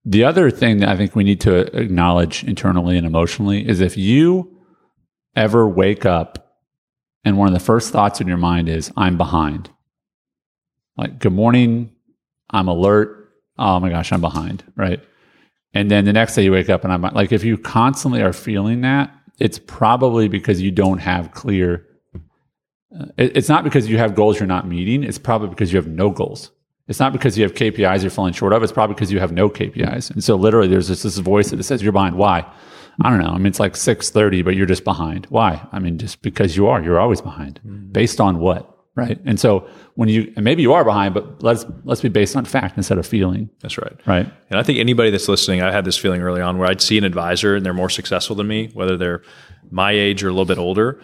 The 0.05 0.23
other 0.23 0.49
thing 0.49 0.79
that 0.79 0.89
I 0.89 0.97
think 0.97 1.15
we 1.15 1.23
need 1.23 1.41
to 1.41 1.77
acknowledge 1.77 2.43
internally 2.43 2.97
and 2.97 3.05
emotionally 3.05 3.67
is 3.67 3.81
if 3.81 3.97
you 3.97 4.57
ever 5.35 5.67
wake 5.67 6.05
up 6.05 6.57
and 7.23 7.37
one 7.37 7.47
of 7.47 7.53
the 7.53 7.59
first 7.59 7.91
thoughts 7.91 8.19
in 8.19 8.27
your 8.27 8.37
mind 8.37 8.67
is, 8.67 8.91
I'm 8.97 9.17
behind. 9.17 9.69
Like, 10.97 11.19
good 11.19 11.33
morning, 11.33 11.91
I'm 12.49 12.67
alert. 12.67 13.29
Oh 13.59 13.79
my 13.79 13.89
gosh, 13.89 14.11
I'm 14.11 14.21
behind. 14.21 14.63
Right. 14.75 15.01
And 15.73 15.89
then 15.91 16.05
the 16.05 16.13
next 16.13 16.35
day 16.35 16.43
you 16.43 16.51
wake 16.51 16.69
up 16.69 16.83
and 16.83 16.91
I'm 16.91 17.01
like, 17.01 17.31
if 17.31 17.43
you 17.43 17.57
constantly 17.57 18.21
are 18.23 18.33
feeling 18.33 18.81
that, 18.81 19.15
it's 19.41 19.59
probably 19.59 20.27
because 20.27 20.61
you 20.61 20.71
don't 20.71 20.99
have 20.99 21.31
clear. 21.31 21.85
uh, 22.97 23.05
it- 23.17 23.35
it's 23.37 23.49
not 23.49 23.63
because 23.63 23.87
you 23.89 23.97
have 23.97 24.15
goals 24.15 24.39
you're 24.39 24.47
not 24.47 24.67
meeting. 24.67 25.03
It's 25.03 25.17
probably 25.17 25.49
because 25.49 25.71
you 25.71 25.77
have 25.77 25.87
no 25.87 26.09
goals. 26.09 26.51
It's 26.87 26.99
not 26.99 27.13
because 27.13 27.37
you 27.37 27.43
have 27.43 27.53
KPIs 27.53 28.01
you're 28.01 28.09
falling 28.11 28.33
short 28.33 28.51
of. 28.53 28.63
It's 28.63 28.71
probably 28.73 28.95
because 28.95 29.11
you 29.13 29.19
have 29.19 29.31
no 29.31 29.49
KPIs. 29.49 30.11
And 30.11 30.21
so 30.23 30.35
literally 30.35 30.67
there's 30.67 30.89
this, 30.89 31.03
this 31.03 31.17
voice 31.19 31.51
that 31.51 31.63
says 31.63 31.81
you're 31.81 31.93
behind. 31.93 32.15
Why? 32.17 32.45
I 33.01 33.09
don't 33.09 33.19
know. 33.19 33.29
I 33.29 33.37
mean, 33.37 33.45
it's 33.47 33.59
like 33.61 33.77
630, 33.77 34.41
but 34.41 34.55
you're 34.57 34.65
just 34.65 34.83
behind. 34.83 35.25
Why? 35.29 35.65
I 35.71 35.79
mean, 35.79 35.97
just 35.97 36.21
because 36.21 36.57
you 36.57 36.67
are, 36.67 36.81
you're 36.83 36.99
always 36.99 37.21
behind 37.21 37.61
based 37.93 38.19
on 38.19 38.39
what? 38.39 38.67
Right. 38.95 39.19
And 39.23 39.39
so 39.39 39.67
when 39.95 40.09
you, 40.09 40.33
and 40.35 40.43
maybe 40.43 40.61
you 40.61 40.73
are 40.73 40.83
behind, 40.83 41.13
but 41.13 41.41
let's, 41.41 41.65
let's 41.85 42.01
be 42.01 42.09
based 42.09 42.35
on 42.35 42.43
fact 42.43 42.75
instead 42.75 42.97
of 42.97 43.05
feeling. 43.05 43.49
That's 43.61 43.77
right. 43.77 43.97
Right. 44.05 44.31
And 44.49 44.59
I 44.59 44.63
think 44.63 44.79
anybody 44.79 45.11
that's 45.11 45.29
listening, 45.29 45.61
I 45.61 45.71
had 45.71 45.85
this 45.85 45.97
feeling 45.97 46.21
early 46.21 46.41
on 46.41 46.57
where 46.57 46.69
I'd 46.69 46.81
see 46.81 46.97
an 46.97 47.05
advisor 47.05 47.55
and 47.55 47.65
they're 47.65 47.73
more 47.73 47.89
successful 47.89 48.35
than 48.35 48.47
me, 48.47 48.69
whether 48.73 48.97
they're 48.97 49.21
my 49.69 49.91
age 49.91 50.23
or 50.23 50.27
a 50.27 50.31
little 50.31 50.45
bit 50.45 50.57
older. 50.57 51.01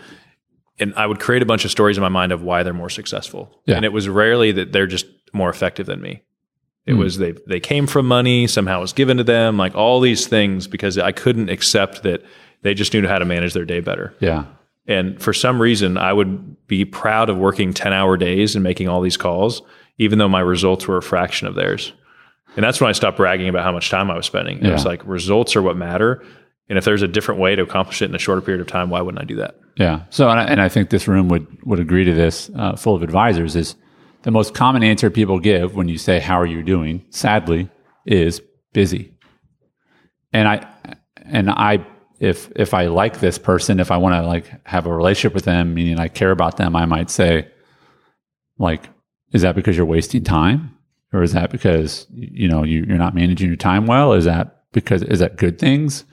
And 0.80 0.94
I 0.96 1.08
would 1.08 1.20
create 1.20 1.42
a 1.42 1.46
bunch 1.46 1.64
of 1.64 1.72
stories 1.72 1.98
in 1.98 2.02
my 2.02 2.10
mind 2.10 2.34
of 2.34 2.44
why 2.44 2.64
they're 2.64 2.74
more 2.74 2.90
successful. 2.90 3.62
Yeah. 3.66 3.78
And 3.78 3.86
it 3.86 3.94
was 3.94 4.10
rarely 4.10 4.52
that 4.52 4.74
they're 4.74 4.86
just 4.86 5.06
more 5.34 5.50
effective 5.50 5.86
than 5.86 6.02
me. 6.02 6.24
It 6.86 6.94
hmm. 6.94 7.00
was 7.00 7.18
they 7.18 7.34
they 7.48 7.60
came 7.60 7.86
from 7.86 8.08
money, 8.08 8.48
somehow 8.48 8.80
it 8.80 8.82
was 8.82 8.94
given 8.94 9.18
to 9.18 9.24
them, 9.24 9.58
like 9.58 9.76
all 9.76 10.00
these 10.00 10.26
things 10.28 10.68
because 10.68 10.98
I 10.98 11.12
couldn't 11.12 11.50
accept 11.50 12.04
that 12.04 12.24
they 12.62 12.74
just 12.74 12.94
knew 12.94 13.06
how 13.08 13.20
to 13.20 13.26
manage 13.26 13.54
their 13.54 13.66
day 13.66 13.82
better. 13.82 14.16
Yeah. 14.20 14.46
And 14.88 15.22
for 15.22 15.34
some 15.34 15.62
reason, 15.62 15.98
I 15.98 16.14
would 16.14 16.68
be 16.68 16.86
proud 16.86 17.30
of 17.30 17.38
working 17.38 17.74
10 17.74 17.92
hour 17.94 18.18
days 18.18 18.56
and 18.56 18.64
making 18.64 18.88
all 18.88 19.02
these 19.02 19.18
calls, 19.18 19.62
even 19.98 20.18
though 20.18 20.30
my 20.30 20.40
results 20.40 20.88
were 20.88 20.98
a 20.98 21.04
fraction 21.04 21.48
of 21.48 21.56
theirs. 21.56 21.94
And 22.56 22.64
that's 22.64 22.82
when 22.82 22.90
I 22.90 22.94
stopped 22.94 23.18
bragging 23.18 23.50
about 23.50 23.64
how 23.64 23.72
much 23.72 23.90
time 23.90 24.10
I 24.10 24.16
was 24.16 24.26
spending. 24.26 24.66
It 24.66 24.72
was 24.72 24.86
like 24.86 25.06
results 25.06 25.56
are 25.56 25.62
what 25.62 25.78
matter. 25.78 26.26
And 26.70 26.78
if 26.78 26.86
there's 26.86 27.02
a 27.02 27.08
different 27.08 27.40
way 27.40 27.56
to 27.56 27.62
accomplish 27.62 28.02
it 28.02 28.06
in 28.06 28.16
a 28.16 28.20
shorter 28.20 28.42
period 28.42 28.62
of 28.62 28.68
time, 28.68 28.90
why 28.90 29.00
wouldn't 29.02 29.22
I 29.22 29.26
do 29.26 29.36
that? 29.38 29.60
Yeah. 29.76 30.04
So, 30.10 30.30
and 30.30 30.40
I, 30.40 30.44
and 30.46 30.62
I 30.62 30.68
think 30.68 30.90
this 30.90 31.08
room 31.08 31.30
would, 31.30 31.46
would 31.64 31.80
agree 31.80 32.04
to 32.04 32.14
this, 32.14 32.50
uh, 32.56 32.76
full 32.76 32.96
of 32.96 33.04
advisors 33.04 33.56
is 33.56 33.76
the 34.24 34.32
most 34.32 34.54
common 34.54 34.84
answer 34.84 35.10
people 35.10 35.40
give 35.40 35.76
when 35.76 35.88
you 35.88 35.98
say, 35.98 36.20
how 36.20 36.40
are 36.40 36.46
you 36.46 36.64
doing? 36.64 37.06
Sadly 37.12 37.70
is 38.06 38.42
busy. 38.74 39.14
And 40.34 40.48
I, 40.48 40.68
and 41.26 41.50
I, 41.50 41.86
if, 42.20 42.52
if 42.56 42.74
I 42.74 42.88
like 42.88 43.20
this 43.20 43.38
person, 43.38 43.80
if 43.80 43.92
I 43.92 43.98
want 43.98 44.16
to 44.16 44.28
like 44.28 44.66
have 44.68 44.86
a 44.86 44.94
relationship 44.94 45.34
with 45.34 45.46
them, 45.46 45.74
meaning 45.74 46.00
I 46.00 46.08
care 46.08 46.32
about 46.32 46.58
them, 46.58 46.76
I 46.76 46.86
might 46.86 47.10
say 47.10 47.48
like, 48.58 48.90
is 49.32 49.42
that 49.42 49.56
because 49.56 49.78
you're 49.78 49.86
wasting 49.86 50.24
time? 50.24 50.74
Or 51.14 51.24
is 51.24 51.34
that 51.34 51.52
because, 51.52 52.06
you 52.10 52.48
know, 52.48 52.64
you, 52.64 52.84
you're 52.88 52.98
not 52.98 53.16
managing 53.16 53.48
your 53.48 53.56
time 53.56 53.86
well? 53.86 54.14
Is 54.14 54.26
that 54.26 54.64
because, 54.74 55.04
is 55.04 55.20
that 55.20 55.38
good 55.38 55.58
things? 55.60 56.04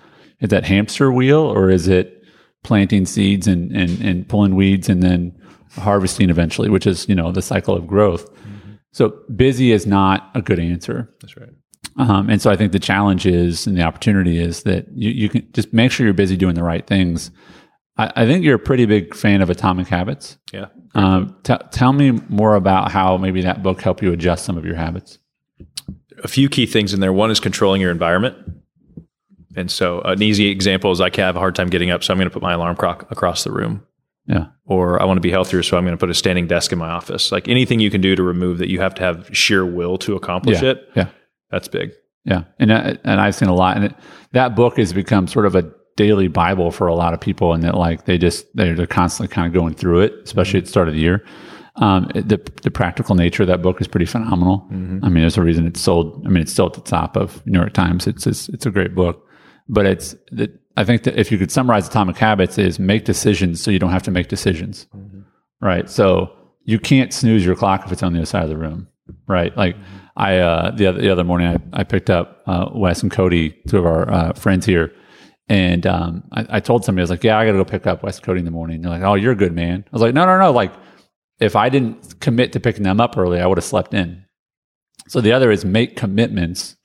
Is 0.41 0.51
that 0.51 0.65
hamster 0.65 1.13
wheel 1.13 1.41
or 1.41 1.71
is 1.71 1.89
it 1.89 2.23
planting 2.63 3.07
seeds 3.07 3.47
and, 3.47 3.73
and, 3.73 4.01
and 4.01 4.29
pulling 4.29 4.55
weeds 4.55 4.89
and 4.89 5.03
then 5.03 5.37
harvesting 5.77 6.31
eventually, 6.31 6.69
which 6.69 6.87
is, 6.87 7.09
you 7.09 7.15
know, 7.15 7.33
the 7.33 7.43
cycle 7.43 7.75
of 7.75 7.87
growth. 7.87 8.33
Mm-hmm. 8.33 8.75
So 8.93 9.21
busy 9.35 9.73
is 9.73 9.87
not 9.87 10.31
a 10.35 10.43
good 10.43 10.61
answer. 10.61 11.13
That's 11.21 11.37
right. 11.37 11.51
Um, 11.97 12.29
and 12.29 12.43
so 12.43 12.51
I 12.51 12.57
think 12.57 12.73
the 12.73 12.81
challenge 12.81 13.25
is 13.27 13.67
and 13.67 13.77
the 13.77 13.83
opportunity 13.83 14.39
is 14.39 14.65
that 14.65 14.87
you, 14.95 15.11
you 15.11 15.29
can 15.29 15.47
just 15.53 15.73
make 15.73 15.93
sure 15.93 16.05
you're 16.05 16.13
busy 16.15 16.37
doing 16.37 16.55
the 16.57 16.65
right 16.65 16.85
things. 16.87 17.31
I, 17.97 18.13
I 18.17 18.27
think 18.27 18.45
you're 18.45 18.57
a 18.57 18.59
pretty 18.59 18.85
big 18.87 19.15
fan 19.15 19.41
of 19.43 19.49
Atomic 19.51 19.87
Habits. 19.87 20.37
Yeah. 20.53 20.67
Um, 20.97 21.37
t- 21.45 21.55
tell 21.71 21.93
me 21.93 22.11
more 22.29 22.57
about 22.57 22.91
how 22.91 23.17
maybe 23.17 23.43
that 23.43 23.63
book 23.63 23.81
helped 23.81 24.03
you 24.03 24.13
adjust 24.13 24.45
some 24.45 24.57
of 24.59 24.65
your 24.65 24.75
habits. 24.77 25.19
A 26.25 26.29
few 26.29 26.49
key 26.49 26.67
things 26.67 26.93
in 26.95 27.01
there. 27.01 27.13
One 27.13 27.31
is 27.31 27.39
controlling 27.41 27.81
your 27.81 27.91
environment. 27.91 28.37
And 29.57 29.71
so 29.71 30.01
an 30.01 30.21
easy 30.23 30.49
example 30.49 30.91
is 30.91 31.01
I 31.01 31.11
can 31.11 31.25
have 31.25 31.37
a 31.37 31.39
hard 31.39 31.55
time 31.55 31.69
getting 31.71 31.91
up, 31.93 32.03
so 32.03 32.13
I'm 32.13 32.19
going 32.19 32.29
to 32.29 32.33
put 32.33 32.43
my 32.43 32.55
alarm 32.55 32.75
clock 32.77 33.09
across 33.13 33.45
the 33.45 33.53
room. 33.53 33.87
Yeah. 34.27 34.47
Or 34.65 35.01
I 35.01 35.05
want 35.05 35.19
to 35.19 35.21
be 35.21 35.31
healthier, 35.31 35.63
so 35.63 35.77
I'm 35.77 35.85
going 35.85 35.97
to 35.97 36.01
put 36.01 36.11
a 36.11 36.15
standing 36.15 36.47
desk 36.49 36.73
in 36.73 36.79
my 36.79 36.89
office. 36.89 37.31
Like 37.31 37.47
anything 37.47 37.79
you 37.79 37.91
can 37.91 38.01
do 38.01 38.17
to 38.17 38.23
remove 38.23 38.59
that 38.59 38.69
you 38.69 38.81
have 38.81 38.95
to 38.97 39.03
have 39.03 39.29
sheer 39.37 39.65
will 39.65 39.97
to 39.99 40.17
accomplish 40.17 40.61
Yeah. 40.63 40.71
it. 40.71 40.89
Yeah. 40.97 41.09
That's 41.51 41.69
big. 41.69 41.93
Yeah, 42.25 42.45
and 42.59 42.73
uh, 42.73 42.95
and 43.05 43.21
I've 43.21 43.35
seen 43.35 43.49
a 43.49 43.55
lot, 43.55 43.77
and 43.77 43.87
it, 43.87 43.95
that 44.33 44.57
book 44.57 44.79
has 44.79 44.93
become 44.93 45.27
sort 45.27 45.47
of 45.47 45.55
a 45.55 45.71
daily 45.97 46.29
Bible 46.29 46.71
for 46.71 46.87
a 46.87 46.95
lot 46.95 47.15
of 47.15 47.21
people, 47.21 47.53
and 47.53 47.63
that 47.63 47.77
like 47.77 48.07
they 48.07 48.19
just 48.19 48.47
they're, 48.55 48.75
they're 48.75 48.87
constantly 48.87 49.33
kind 49.33 49.47
of 49.47 49.53
going 49.53 49.75
through 49.75 50.01
it, 50.01 50.15
especially 50.25 50.59
at 50.59 50.65
the 50.65 50.71
start 50.71 50.89
of 50.89 50.95
the 50.95 51.01
year. 51.01 51.25
Um, 51.77 52.09
the 52.15 52.41
the 52.63 52.71
practical 52.71 53.15
nature 53.15 53.43
of 53.43 53.49
that 53.49 53.61
book 53.61 53.81
is 53.81 53.89
pretty 53.89 54.07
phenomenal. 54.07 54.67
I 55.05 55.09
mean, 55.09 55.23
there's 55.23 55.37
a 55.37 55.43
reason 55.43 55.67
it's 55.67 55.81
sold. 55.81 56.23
I 56.25 56.31
mean, 56.31 56.43
it's 56.43 56.53
still 56.53 56.67
at 56.67 56.75
the 56.75 56.81
top 56.81 57.17
of 57.17 57.45
New 57.47 57.59
York 57.59 57.73
Times. 57.73 58.07
It's 58.07 58.27
it's, 58.27 58.49
it's 58.51 58.65
a 58.65 58.71
great 58.71 58.95
book, 58.95 59.27
but 59.69 59.85
it's 59.85 60.15
that 60.33 60.59
I 60.77 60.85
think 60.85 61.03
that 61.03 61.19
if 61.19 61.31
you 61.31 61.39
could 61.39 61.51
summarize 61.51 61.89
Atomic 61.89 62.17
Habits, 62.17 62.59
is 62.59 62.79
make 62.79 63.05
decisions 63.05 63.61
so 63.61 63.71
you 63.71 63.79
don't 63.79 63.91
have 63.91 64.03
to 64.05 64.11
make 64.11 64.29
decisions, 64.29 64.87
right? 65.61 65.91
So 65.91 66.31
you 66.63 66.79
can't 66.79 67.13
snooze 67.13 67.45
your 67.45 67.57
clock 67.57 67.85
if 67.85 67.93
it's 67.93 68.03
on 68.03 68.13
the 68.13 68.21
other 68.21 68.27
side 68.27 68.45
of 68.45 68.49
the 68.49 68.57
room, 68.57 68.89
right? 69.27 69.57
Like 69.57 69.77
I 70.17 70.39
uh, 70.39 70.71
the 70.71 70.87
other 70.87 71.01
the 71.01 71.11
other 71.11 71.25
morning, 71.25 71.49
I, 71.49 71.81
I 71.81 71.85
picked 71.85 72.11
up 72.11 72.43
uh, 72.47 72.71
Wes 72.73 73.03
and 73.03 73.11
Cody, 73.11 73.51
two 73.69 73.79
of 73.79 73.87
our 73.87 74.11
uh, 74.11 74.33
friends 74.35 74.65
here, 74.65 74.93
and 75.49 75.87
um, 75.87 76.25
I, 76.33 76.47
I 76.51 76.61
told 76.61 76.85
somebody 76.85 77.03
I 77.03 77.05
was 77.05 77.11
like, 77.11 77.25
"Yeah, 77.25 77.39
I 77.39 77.45
got 77.45 77.53
to 77.53 77.59
go 77.59 77.65
pick 77.65 77.87
up 77.87 78.03
Wes 78.03 78.17
and 78.17 78.25
Cody 78.25 78.39
in 78.39 78.45
the 78.45 78.51
morning." 78.51 78.77
And 78.77 78.85
They're 78.85 78.93
like, 78.93 79.03
"Oh, 79.03 79.15
you're 79.15 79.33
a 79.33 79.37
good 79.37 79.55
man." 79.55 79.85
I 79.87 79.91
was 79.93 80.03
like, 80.03 80.15
"No, 80.15 80.25
no, 80.25 80.39
no!" 80.39 80.53
Like 80.53 80.73
if 81.41 81.57
I 81.57 81.69
didn't 81.69 82.21
commit 82.21 82.53
to 82.53 82.61
picking 82.61 82.85
them 82.85 83.01
up 83.01 83.17
early, 83.17 83.41
I 83.41 83.47
would 83.47 83.59
have 83.59 83.65
slept 83.65 83.93
in. 83.95 84.25
So 85.09 85.21
the 85.21 85.33
other 85.33 85.51
is 85.51 85.65
make 85.65 85.97
commitments 85.97 86.77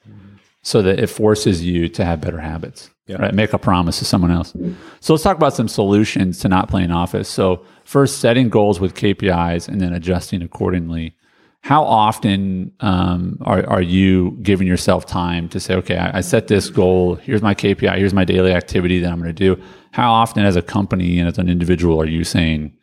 so 0.62 0.82
that 0.82 1.00
it 1.00 1.08
forces 1.08 1.64
you 1.64 1.88
to 1.90 2.04
have 2.04 2.22
better 2.22 2.40
habits. 2.40 2.90
Yeah. 3.08 3.18
Right? 3.18 3.34
Make 3.34 3.54
a 3.54 3.58
promise 3.58 4.00
to 4.00 4.06
someone 4.06 4.32
else. 4.32 4.54
So 5.00 5.14
let's 5.14 5.24
talk 5.24 5.38
about 5.38 5.56
some 5.56 5.68
solutions 5.68 6.40
to 6.40 6.48
not 6.48 6.70
playing 6.70 6.92
office. 6.92 7.28
So 7.28 7.66
first, 7.86 8.20
setting 8.20 8.50
goals 8.50 8.80
with 8.80 8.94
KPIs 8.94 9.68
and 9.68 9.82
then 9.82 9.94
adjusting 9.94 10.42
accordingly. 10.42 11.16
How 11.62 11.84
often 11.84 12.72
um, 12.80 13.38
are, 13.42 13.68
are 13.68 13.82
you 13.82 14.38
giving 14.42 14.66
yourself 14.66 15.06
time 15.06 15.50
to 15.50 15.60
say, 15.60 15.75
okay, 15.75 15.98
I, 15.98 16.20
I 16.20 16.22
set 16.22 16.48
this 16.48 16.70
goal. 16.70 17.16
Here's 17.16 17.42
my 17.42 17.54
KPI. 17.54 17.98
Here's 17.98 18.13
my 18.13 18.24
daily 18.24 18.54
activity 18.54 19.00
that 19.00 19.12
I'm 19.12 19.20
going 19.22 19.34
to 19.36 19.56
do. 19.56 19.62
How 19.92 20.12
often, 20.12 20.46
as 20.46 20.56
a 20.56 20.62
company 20.62 21.20
and 21.20 21.28
as 21.28 21.38
an 21.38 21.50
individual, 21.50 22.01
are 22.01 22.06
you 22.06 22.24
saying, 22.24 22.74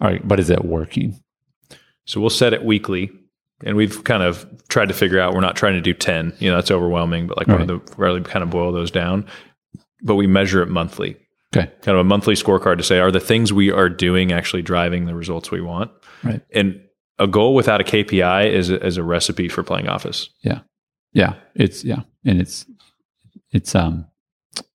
all 0.00 0.08
right, 0.08 0.26
but 0.26 0.38
is 0.38 0.48
it 0.48 0.64
working? 0.64 1.20
So 2.06 2.20
we'll 2.20 2.30
set 2.30 2.52
it 2.52 2.64
weekly. 2.64 3.10
And 3.64 3.76
we've 3.76 4.04
kind 4.04 4.22
of 4.22 4.46
tried 4.68 4.88
to 4.88 4.94
figure 4.94 5.20
out 5.20 5.34
we're 5.34 5.40
not 5.40 5.56
trying 5.56 5.74
to 5.74 5.80
do 5.82 5.92
10. 5.92 6.34
You 6.38 6.50
know, 6.50 6.56
that's 6.56 6.70
overwhelming, 6.70 7.26
but 7.26 7.36
like 7.36 7.46
Right. 7.48 7.58
one 7.60 7.68
of 7.68 7.86
the 7.86 7.94
really 7.96 8.22
kind 8.22 8.42
of 8.42 8.48
boil 8.50 8.72
those 8.72 8.90
down. 8.90 9.26
But 10.02 10.14
we 10.14 10.26
measure 10.26 10.62
it 10.62 10.68
monthly. 10.68 11.16
Okay. 11.54 11.70
Kind 11.82 11.96
of 11.96 11.98
a 11.98 12.04
monthly 12.04 12.34
scorecard 12.34 12.78
to 12.78 12.84
say, 12.84 13.00
are 13.00 13.10
the 13.10 13.20
things 13.20 13.52
we 13.52 13.70
are 13.72 13.88
doing 13.88 14.32
actually 14.32 14.62
driving 14.62 15.04
the 15.06 15.14
results 15.14 15.50
we 15.50 15.60
want? 15.60 15.90
Right. 16.22 16.40
And 16.54 16.80
a 17.20 17.26
goal 17.26 17.54
without 17.54 17.80
a 17.80 17.84
KPI 17.84 18.50
is 18.50 18.70
a, 18.70 18.84
is 18.84 18.96
a 18.96 19.04
recipe 19.04 19.48
for 19.48 19.62
playing 19.62 19.88
office. 19.88 20.30
Yeah. 20.42 20.60
Yeah. 21.12 21.34
It's 21.54 21.84
yeah. 21.84 22.00
And 22.24 22.40
it's 22.40 22.66
it's 23.52 23.74
um 23.74 24.06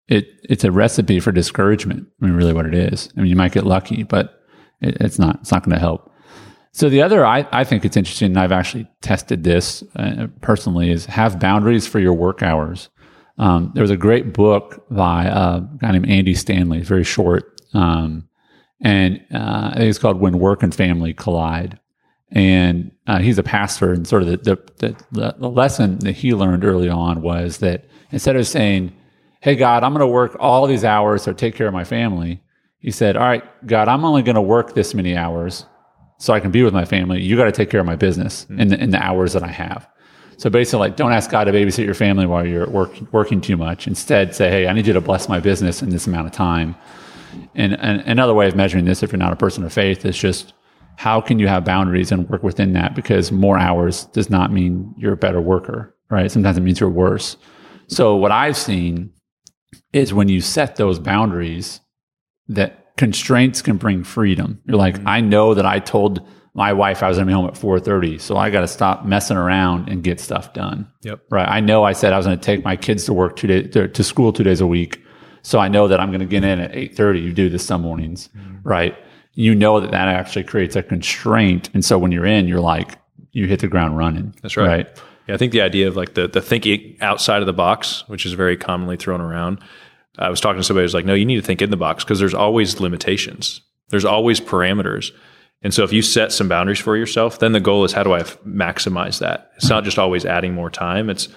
it 0.08 0.28
it's 0.44 0.64
a 0.64 0.72
recipe 0.72 1.20
for 1.20 1.32
discouragement. 1.32 2.08
I 2.22 2.26
mean 2.26 2.36
really 2.36 2.54
what 2.54 2.68
it 2.68 2.76
is. 2.76 3.10
I 3.18 3.22
mean 3.22 3.30
you 3.30 3.36
might 3.36 3.52
get 3.52 3.66
lucky, 3.66 4.04
but 4.04 4.40
it, 4.80 4.98
it's 5.02 5.20
not 5.20 5.40
it's 5.42 5.52
not 5.52 5.64
going 5.64 5.74
to 5.74 5.80
help. 5.80 6.12
So 6.72 6.90
the 6.90 7.02
other 7.02 7.26
I, 7.26 7.48
I 7.52 7.64
think 7.64 7.84
it's 7.84 7.98
interesting 7.98 8.28
and 8.28 8.40
I've 8.40 8.52
actually 8.52 8.88
tested 9.02 9.44
this 9.44 9.84
uh, 9.96 10.28
personally 10.42 10.92
is 10.92 11.06
have 11.08 11.40
boundaries 11.40 11.88
for 11.88 12.00
your 12.00 12.14
work 12.14 12.44
hours. 12.44 12.90
Um, 13.38 13.72
there 13.74 13.82
was 13.82 13.92
a 13.92 13.98
great 13.98 14.34
book 14.34 14.86
by 14.90 15.28
uh, 15.28 15.58
a 15.58 15.78
guy 15.80 15.92
named 15.92 16.10
Andy 16.10 16.36
Stanley, 16.36 16.82
very 16.82 17.04
short, 17.04 17.62
um, 17.74 18.30
and 18.82 19.20
uh, 19.34 19.72
I 19.74 19.76
think 19.76 19.90
it's 19.90 20.00
called 20.00 20.22
"When 20.22 20.40
Work 20.40 20.64
and 20.64 20.74
Family 20.74 21.14
Collide." 21.14 21.78
And 22.32 22.92
uh, 23.08 23.20
he's 23.20 23.38
a 23.38 23.44
pastor, 23.44 23.94
and 23.94 24.08
sort 24.08 24.24
of 24.24 24.30
the, 24.30 24.38
the 24.38 24.96
the 25.12 25.36
the 25.38 25.50
lesson 25.50 26.00
that 26.00 26.14
he 26.14 26.34
learned 26.34 26.66
early 26.66 26.90
on 26.90 27.22
was 27.22 27.60
that 27.60 27.86
instead 28.12 28.36
of 28.36 28.48
saying, 28.48 28.94
"Hey 29.42 29.56
God, 29.56 29.84
I'm 29.84 29.94
going 29.94 30.00
to 30.00 30.08
work 30.08 30.36
all 30.40 30.66
these 30.66 30.84
hours 30.84 31.24
to 31.26 31.34
take 31.34 31.56
care 31.56 31.68
of 31.68 31.74
my 31.74 31.84
family," 31.84 32.42
he 32.80 32.92
said, 32.92 33.16
"All 33.16 33.24
right, 33.24 33.44
God, 33.68 33.88
I'm 33.88 34.04
only 34.04 34.24
going 34.24 34.36
to 34.36 34.42
work 34.42 34.74
this 34.74 34.94
many 34.96 35.16
hours 35.16 35.66
so 36.18 36.34
I 36.34 36.40
can 36.40 36.52
be 36.52 36.64
with 36.64 36.74
my 36.74 36.86
family. 36.86 37.22
You 37.22 37.38
got 37.38 37.46
to 37.46 37.52
take 37.52 37.70
care 37.70 37.80
of 37.80 37.86
my 37.86 37.96
business 37.96 38.48
in 38.50 38.70
the 38.70 38.82
in 38.82 38.90
the 38.90 39.02
hours 39.02 39.34
that 39.34 39.44
I 39.44 39.52
have." 39.52 39.88
So 40.38 40.50
basically, 40.50 40.80
like, 40.80 40.96
don't 40.96 41.14
ask 41.14 41.30
God 41.30 41.46
to 41.46 41.52
babysit 41.52 41.86
your 41.86 41.94
family 41.94 42.26
while 42.26 42.46
you're 42.46 42.70
work, 42.70 42.92
working 43.12 43.40
too 43.40 43.56
much. 43.56 43.88
Instead, 43.88 44.36
say, 44.36 44.50
hey, 44.50 44.68
I 44.68 44.74
need 44.74 44.86
you 44.88 44.94
to 44.94 45.02
bless 45.02 45.30
my 45.30 45.40
business 45.40 45.82
in 45.82 45.90
this 45.90 46.08
amount 46.08 46.28
of 46.28 46.34
time. 46.34 46.76
And, 47.54 47.80
and 47.80 48.02
another 48.02 48.34
way 48.34 48.48
of 48.48 48.56
measuring 48.56 48.86
this, 48.86 49.02
if 49.02 49.12
you're 49.12 49.20
not 49.20 49.34
a 49.34 49.38
person 49.38 49.64
of 49.64 49.72
faith, 49.72 50.06
is 50.06 50.18
just 50.18 50.54
how 50.98 51.22
can 51.22 51.40
you 51.40 51.48
have 51.48 51.66
boundaries 51.66 52.12
and 52.12 52.30
work 52.30 52.44
within 52.44 52.74
that? 52.74 52.96
Because 52.96 53.32
more 53.32 53.58
hours 53.58 54.06
does 54.06 54.30
not 54.30 54.52
mean 54.52 54.94
you're 54.98 55.14
a 55.14 55.18
better 55.18 55.42
worker, 55.42 55.96
right? 56.10 56.32
Sometimes 56.32 56.58
it 56.58 56.62
means 56.62 56.80
you're 56.80 56.90
worse. 56.90 57.38
So 57.88 58.16
what 58.16 58.32
I've 58.32 58.58
seen 58.58 59.12
is 59.94 60.14
when 60.14 60.30
you 60.30 60.42
set 60.42 60.76
those 60.76 61.00
boundaries, 61.00 61.82
that 62.48 62.96
constraints 62.98 63.62
can 63.62 63.78
bring 63.78 64.04
freedom. 64.04 64.62
You're 64.66 64.78
like, 64.78 64.96
mm-hmm. 64.96 65.08
I 65.08 65.22
know 65.22 65.54
that 65.54 65.66
I 65.66 65.80
told 65.80 66.26
my 66.54 66.72
wife 66.72 67.04
I 67.04 67.10
was 67.10 67.18
going 67.18 67.28
to 67.28 67.32
be 67.32 67.34
home 67.34 67.48
at 67.48 67.56
4:30, 67.56 68.20
so 68.22 68.38
I 68.38 68.50
got 68.50 68.62
to 68.62 68.68
stop 68.68 69.06
messing 69.06 69.36
around 69.36 69.90
and 69.90 70.04
get 70.04 70.20
stuff 70.20 70.54
done. 70.54 70.90
Yep. 71.02 71.22
Right. 71.30 71.48
I 71.48 71.60
know 71.60 71.84
I 71.84 71.92
said 71.92 72.14
I 72.14 72.18
was 72.18 72.26
going 72.26 72.40
to 72.40 72.44
take 72.44 72.64
my 72.64 72.78
kids 72.78 73.06
to 73.06 73.14
work 73.14 73.36
two 73.36 73.48
days 73.48 73.74
to, 73.74 73.88
to 73.90 74.04
school 74.04 74.32
two 74.32 74.44
days 74.44 74.62
a 74.62 74.68
week, 74.68 75.02
so 75.42 75.60
I 75.60 75.68
know 75.68 75.88
that 75.90 76.00
I'm 76.00 76.10
going 76.10 76.22
to 76.22 76.26
get 76.26 76.46
in 76.46 76.60
at 76.60 76.72
8:30. 76.72 77.24
You 77.24 77.34
do 77.34 77.50
this 77.50 77.66
some 77.66 77.82
mornings, 77.82 78.30
mm-hmm. 78.30 78.68
right? 78.68 78.98
You 79.36 79.54
know 79.54 79.80
that 79.80 79.92
that 79.92 80.08
actually 80.08 80.46
creates 80.46 80.76
a 80.76 80.84
constraint, 80.84 81.70
and 81.74 81.84
so 81.84 81.98
when 81.98 82.12
you're 82.12 82.26
in, 82.26 82.48
you're 82.48 82.60
like 82.60 82.98
you 83.32 83.48
hit 83.48 83.60
the 83.60 83.68
ground 83.68 83.98
running. 83.98 84.34
That's 84.42 84.58
right. 84.58 84.88
Yeah, 85.28 85.36
I 85.36 85.38
think 85.38 85.52
the 85.52 85.62
idea 85.62 85.88
of 85.88 85.96
like 85.96 86.14
the 86.14 86.28
the 86.28 86.42
thinking 86.42 86.98
outside 87.02 87.42
of 87.42 87.46
the 87.46 87.54
box, 87.54 88.04
which 88.08 88.26
is 88.26 88.34
very 88.34 88.58
commonly 88.58 88.98
thrown 88.98 89.22
around. 89.22 89.60
I 90.18 90.30
was 90.30 90.40
talking 90.40 90.60
to 90.60 90.64
somebody 90.64 90.86
who's 90.86 90.94
like, 90.94 91.06
no, 91.06 91.14
you 91.14 91.26
need 91.26 91.36
to 91.36 91.42
think 91.42 91.62
in 91.62 91.70
the 91.70 91.78
box 91.78 92.04
because 92.04 92.20
there's 92.20 92.34
always 92.34 92.80
limitations. 92.80 93.62
There's 93.90 94.06
always 94.06 94.40
parameters. 94.40 95.12
And 95.62 95.74
so 95.74 95.84
if 95.84 95.92
you 95.92 96.02
set 96.02 96.32
some 96.32 96.48
boundaries 96.48 96.80
for 96.80 96.96
yourself, 96.96 97.40
then 97.40 97.52
the 97.52 97.60
goal 97.60 97.84
is 97.84 97.92
how 97.92 98.04
do 98.04 98.12
I 98.12 98.20
f- 98.20 98.42
maximize 98.44 99.20
that? 99.20 99.52
It's 99.58 99.70
not 99.70 99.84
just 99.84 99.98
always 100.00 100.26
adding 100.26 100.54
more 100.54 100.70
time. 100.70 101.10
It's 101.10 101.28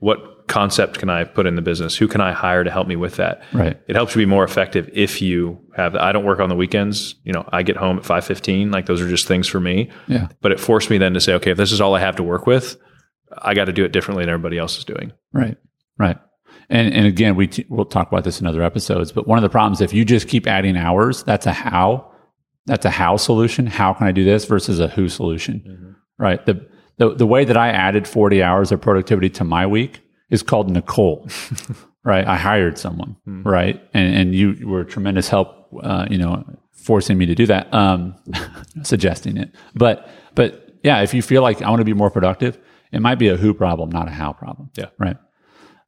what 0.00 0.39
concept 0.50 0.98
can 0.98 1.08
I 1.08 1.24
put 1.24 1.46
in 1.46 1.54
the 1.54 1.62
business? 1.62 1.96
Who 1.96 2.08
can 2.08 2.20
I 2.20 2.32
hire 2.32 2.64
to 2.64 2.70
help 2.70 2.88
me 2.88 2.96
with 2.96 3.16
that? 3.16 3.42
Right. 3.52 3.80
It 3.86 3.94
helps 3.94 4.14
you 4.14 4.20
be 4.20 4.26
more 4.26 4.44
effective 4.44 4.90
if 4.92 5.22
you 5.22 5.58
have 5.76 5.94
I 5.94 6.12
don't 6.12 6.24
work 6.24 6.40
on 6.40 6.48
the 6.48 6.56
weekends. 6.56 7.14
You 7.24 7.32
know, 7.32 7.48
I 7.50 7.62
get 7.62 7.76
home 7.76 7.98
at 7.98 8.04
5:15. 8.04 8.72
Like 8.72 8.86
those 8.86 9.00
are 9.00 9.08
just 9.08 9.28
things 9.28 9.48
for 9.48 9.60
me. 9.60 9.90
Yeah. 10.08 10.28
But 10.42 10.52
it 10.52 10.60
forced 10.60 10.90
me 10.90 10.98
then 10.98 11.14
to 11.14 11.20
say, 11.20 11.34
okay, 11.34 11.52
if 11.52 11.56
this 11.56 11.72
is 11.72 11.80
all 11.80 11.94
I 11.94 12.00
have 12.00 12.16
to 12.16 12.22
work 12.22 12.46
with, 12.46 12.76
I 13.38 13.54
got 13.54 13.66
to 13.66 13.72
do 13.72 13.84
it 13.84 13.92
differently 13.92 14.24
than 14.24 14.30
everybody 14.30 14.58
else 14.58 14.76
is 14.76 14.84
doing. 14.84 15.12
Right. 15.32 15.56
Right. 15.98 16.18
And 16.68 16.92
and 16.92 17.06
again, 17.06 17.36
we 17.36 17.46
t- 17.46 17.66
we'll 17.68 17.84
talk 17.84 18.10
about 18.10 18.24
this 18.24 18.40
in 18.40 18.46
other 18.46 18.62
episodes. 18.62 19.12
But 19.12 19.28
one 19.28 19.38
of 19.38 19.42
the 19.42 19.50
problems, 19.50 19.80
if 19.80 19.92
you 19.92 20.04
just 20.04 20.28
keep 20.28 20.46
adding 20.46 20.76
hours, 20.76 21.22
that's 21.22 21.46
a 21.46 21.52
how. 21.52 22.10
That's 22.66 22.84
a 22.84 22.90
how 22.90 23.16
solution. 23.16 23.66
How 23.66 23.94
can 23.94 24.06
I 24.06 24.12
do 24.12 24.24
this 24.24 24.44
versus 24.44 24.80
a 24.80 24.88
who 24.88 25.08
solution? 25.08 25.62
Mm-hmm. 25.66 25.90
Right. 26.18 26.44
The, 26.44 26.68
the 26.98 27.14
the 27.14 27.26
way 27.26 27.44
that 27.44 27.56
I 27.56 27.68
added 27.70 28.06
forty 28.06 28.42
hours 28.42 28.70
of 28.70 28.80
productivity 28.80 29.30
to 29.30 29.44
my 29.44 29.66
week 29.66 30.02
is 30.30 30.42
called 30.42 30.70
Nicole. 30.70 31.28
right. 32.04 32.26
I 32.26 32.36
hired 32.36 32.78
someone. 32.78 33.16
Right. 33.26 33.82
And 33.94 34.14
and 34.14 34.34
you 34.34 34.66
were 34.66 34.80
a 34.80 34.86
tremendous 34.86 35.28
help. 35.28 35.56
Uh, 35.82 36.06
you 36.10 36.18
know, 36.18 36.44
forcing 36.72 37.18
me 37.18 37.26
to 37.26 37.34
do 37.34 37.46
that. 37.46 37.72
Um, 37.72 38.14
suggesting 38.82 39.36
it. 39.36 39.54
But 39.74 40.08
but 40.34 40.74
yeah, 40.82 41.02
if 41.02 41.14
you 41.14 41.22
feel 41.22 41.42
like 41.42 41.62
I 41.62 41.68
want 41.68 41.80
to 41.80 41.84
be 41.84 41.92
more 41.92 42.10
productive, 42.10 42.58
it 42.92 43.00
might 43.00 43.16
be 43.16 43.28
a 43.28 43.36
who 43.36 43.54
problem, 43.54 43.90
not 43.90 44.08
a 44.08 44.10
how 44.10 44.32
problem. 44.32 44.70
Yeah. 44.76 44.86
Right. 44.98 45.16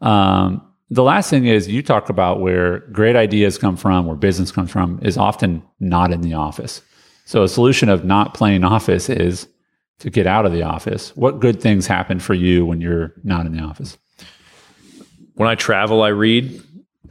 Um, 0.01 0.69
the 0.91 1.03
last 1.03 1.31
thing 1.31 1.47
is 1.47 1.69
you 1.69 1.83
talk 1.83 2.11
about 2.11 2.41
where 2.41 2.81
great 2.93 3.17
ideas 3.17 3.57
come 3.57 3.77
from, 3.77 4.07
where 4.07 4.17
business 4.17 4.53
comes 4.53 4.71
from, 4.71 5.01
is 5.03 5.17
often 5.17 5.63
not 5.81 6.13
in 6.13 6.21
the 6.21 6.35
office. 6.35 6.83
So 7.25 7.43
a 7.43 7.49
solution 7.49 7.89
of 7.89 8.05
not 8.05 8.35
playing 8.35 8.63
office 8.63 9.09
is 9.09 9.49
to 10.01 10.11
get 10.11 10.27
out 10.27 10.45
of 10.45 10.53
the 10.53 10.63
office. 10.63 11.17
What 11.17 11.41
good 11.41 11.63
things 11.63 11.87
happen 11.87 12.19
for 12.19 12.35
you 12.35 12.67
when 12.67 12.81
you're 12.81 13.15
not 13.25 13.47
in 13.47 13.57
the 13.57 13.63
office? 13.63 13.97
When 15.35 15.49
I 15.49 15.55
travel, 15.55 16.03
I 16.03 16.09
read. 16.09 16.63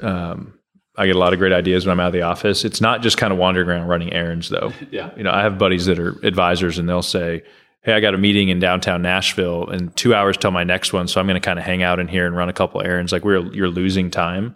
Um, 0.01 0.53
I 0.97 1.05
get 1.05 1.15
a 1.15 1.19
lot 1.19 1.33
of 1.33 1.39
great 1.39 1.53
ideas 1.53 1.85
when 1.85 1.93
I'm 1.93 1.99
out 1.99 2.07
of 2.07 2.13
the 2.13 2.23
office. 2.23 2.65
It's 2.65 2.81
not 2.81 3.01
just 3.01 3.17
kind 3.17 3.31
of 3.31 3.39
wandering 3.39 3.67
around 3.69 3.87
running 3.87 4.13
errands, 4.13 4.49
though. 4.49 4.73
Yeah. 4.91 5.11
You 5.15 5.23
know, 5.23 5.31
I 5.31 5.41
have 5.41 5.57
buddies 5.57 5.85
that 5.85 5.99
are 5.99 6.17
advisors, 6.25 6.77
and 6.77 6.87
they'll 6.87 7.01
say, 7.01 7.43
"Hey, 7.81 7.93
I 7.93 7.99
got 8.01 8.13
a 8.13 8.17
meeting 8.17 8.49
in 8.49 8.59
downtown 8.59 9.01
Nashville, 9.01 9.69
in 9.69 9.89
two 9.91 10.13
hours 10.13 10.37
till 10.37 10.51
my 10.51 10.63
next 10.63 10.91
one, 10.91 11.07
so 11.07 11.19
I'm 11.19 11.27
going 11.27 11.39
to 11.39 11.45
kind 11.45 11.57
of 11.57 11.65
hang 11.65 11.81
out 11.81 11.99
in 11.99 12.07
here 12.07 12.27
and 12.27 12.35
run 12.35 12.49
a 12.49 12.53
couple 12.53 12.81
errands." 12.81 13.11
Like 13.11 13.23
we're 13.23 13.51
you're 13.53 13.69
losing 13.69 14.11
time. 14.11 14.55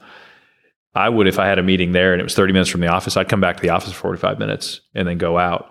I 0.93 1.10
would 1.10 1.27
if 1.27 1.39
I 1.39 1.48
had 1.48 1.60
a 1.60 1.63
meeting 1.63 1.91
there 1.91 2.13
and 2.13 2.22
it 2.22 2.24
was 2.24 2.36
30 2.36 2.53
minutes 2.53 2.69
from 2.69 2.79
the 2.79 2.88
office. 2.88 3.17
I'd 3.17 3.27
come 3.27 3.41
back 3.41 3.57
to 3.57 3.62
the 3.62 3.69
office 3.69 3.91
for 3.91 4.00
45 4.00 4.39
minutes 4.39 4.79
and 4.93 5.05
then 5.05 5.17
go 5.17 5.38
out. 5.38 5.69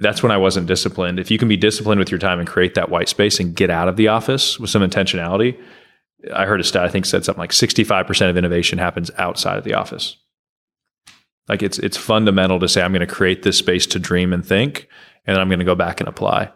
That's 0.00 0.24
when 0.24 0.32
I 0.32 0.38
wasn't 0.38 0.66
disciplined. 0.66 1.20
If 1.20 1.30
you 1.30 1.38
can 1.38 1.46
be 1.46 1.56
disciplined 1.56 2.00
with 2.00 2.10
your 2.10 2.18
time 2.18 2.40
and 2.40 2.48
create 2.48 2.74
that 2.74 2.88
white 2.88 3.08
space 3.08 3.38
and 3.38 3.54
get 3.54 3.70
out 3.70 3.86
of 3.86 3.96
the 3.96 4.08
office 4.08 4.58
with 4.58 4.70
some 4.70 4.82
intentionality, 4.82 5.56
I 6.34 6.46
heard 6.46 6.60
a 6.60 6.64
stat 6.64 6.84
I 6.84 6.88
think 6.88 7.06
said 7.06 7.24
something 7.24 7.40
like 7.40 7.50
65% 7.50 8.30
of 8.30 8.36
innovation 8.36 8.78
happens 8.78 9.10
outside 9.16 9.58
of 9.58 9.64
the 9.64 9.74
office. 9.74 10.16
Like 11.48 11.62
it's 11.62 11.78
it's 11.80 11.96
fundamental 11.96 12.60
to 12.60 12.68
say 12.68 12.80
I'm 12.80 12.92
going 12.92 13.06
to 13.06 13.12
create 13.12 13.42
this 13.42 13.58
space 13.58 13.84
to 13.88 13.98
dream 13.98 14.32
and 14.32 14.46
think, 14.46 14.88
and 15.26 15.34
then 15.34 15.40
I'm 15.40 15.48
going 15.48 15.58
to 15.58 15.64
go 15.64 15.74
back 15.74 16.00
and 16.00 16.08
apply. 16.08 16.52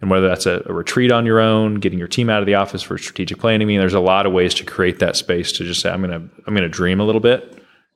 And 0.00 0.10
whether 0.10 0.28
that's 0.28 0.44
a, 0.44 0.62
a, 0.66 0.72
retreat 0.72 1.10
on 1.10 1.24
your 1.24 1.40
own, 1.40 1.76
getting 1.76 1.98
your 1.98 2.08
team 2.08 2.28
out 2.28 2.40
of 2.40 2.46
the 2.46 2.56
office 2.56 2.82
for 2.82 2.98
strategic 2.98 3.38
planning, 3.38 3.66
I 3.66 3.68
mean, 3.68 3.80
there's 3.80 3.94
a 3.94 4.00
lot 4.00 4.26
of 4.26 4.34
ways 4.34 4.52
to 4.54 4.64
create 4.64 4.98
that 4.98 5.16
space 5.16 5.50
to 5.52 5.64
just 5.64 5.80
say 5.80 5.88
I'm 5.88 6.02
going 6.02 6.10
to 6.10 6.28
I'm 6.46 6.54
going 6.54 6.62
to 6.62 6.68
dream 6.68 7.00
a 7.00 7.04
little 7.04 7.22
bit, 7.22 7.42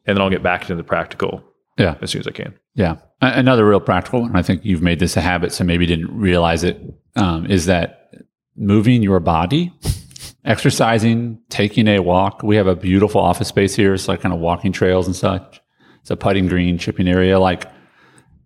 and 0.06 0.16
then 0.16 0.22
I'll 0.22 0.30
get 0.30 0.42
back 0.42 0.62
into 0.62 0.76
the 0.76 0.84
practical. 0.84 1.44
Yeah, 1.76 1.96
as 2.00 2.10
soon 2.10 2.20
as 2.20 2.26
I 2.26 2.30
can. 2.30 2.54
Yeah, 2.75 2.96
another 3.20 3.68
real 3.68 3.80
practical 3.80 4.22
one. 4.22 4.34
I 4.34 4.42
think 4.42 4.64
you've 4.64 4.82
made 4.82 5.00
this 5.00 5.18
a 5.18 5.20
habit, 5.20 5.52
so 5.52 5.64
maybe 5.64 5.84
didn't 5.84 6.16
realize 6.16 6.64
it. 6.64 6.80
Um, 7.14 7.44
is 7.44 7.66
that 7.66 8.10
moving 8.56 9.02
your 9.02 9.20
body 9.20 9.70
exercising, 10.45 11.40
taking 11.49 11.88
a 11.88 12.00
walk. 12.00 12.42
We 12.42 12.57
have 12.57 12.66
a 12.66 12.76
beautiful 12.76 13.21
office 13.21 13.49
space 13.49 13.75
here. 13.75 13.95
It's 13.95 14.09
like 14.09 14.21
kind 14.21 14.35
of 14.35 14.40
walking 14.40 14.73
trails 14.73 15.07
and 15.07 15.16
such. 15.16 15.61
It's 16.00 16.11
a 16.11 16.16
putting 16.16 16.47
green, 16.47 16.78
chipping 16.78 17.09
area. 17.09 17.38
Like, 17.38 17.66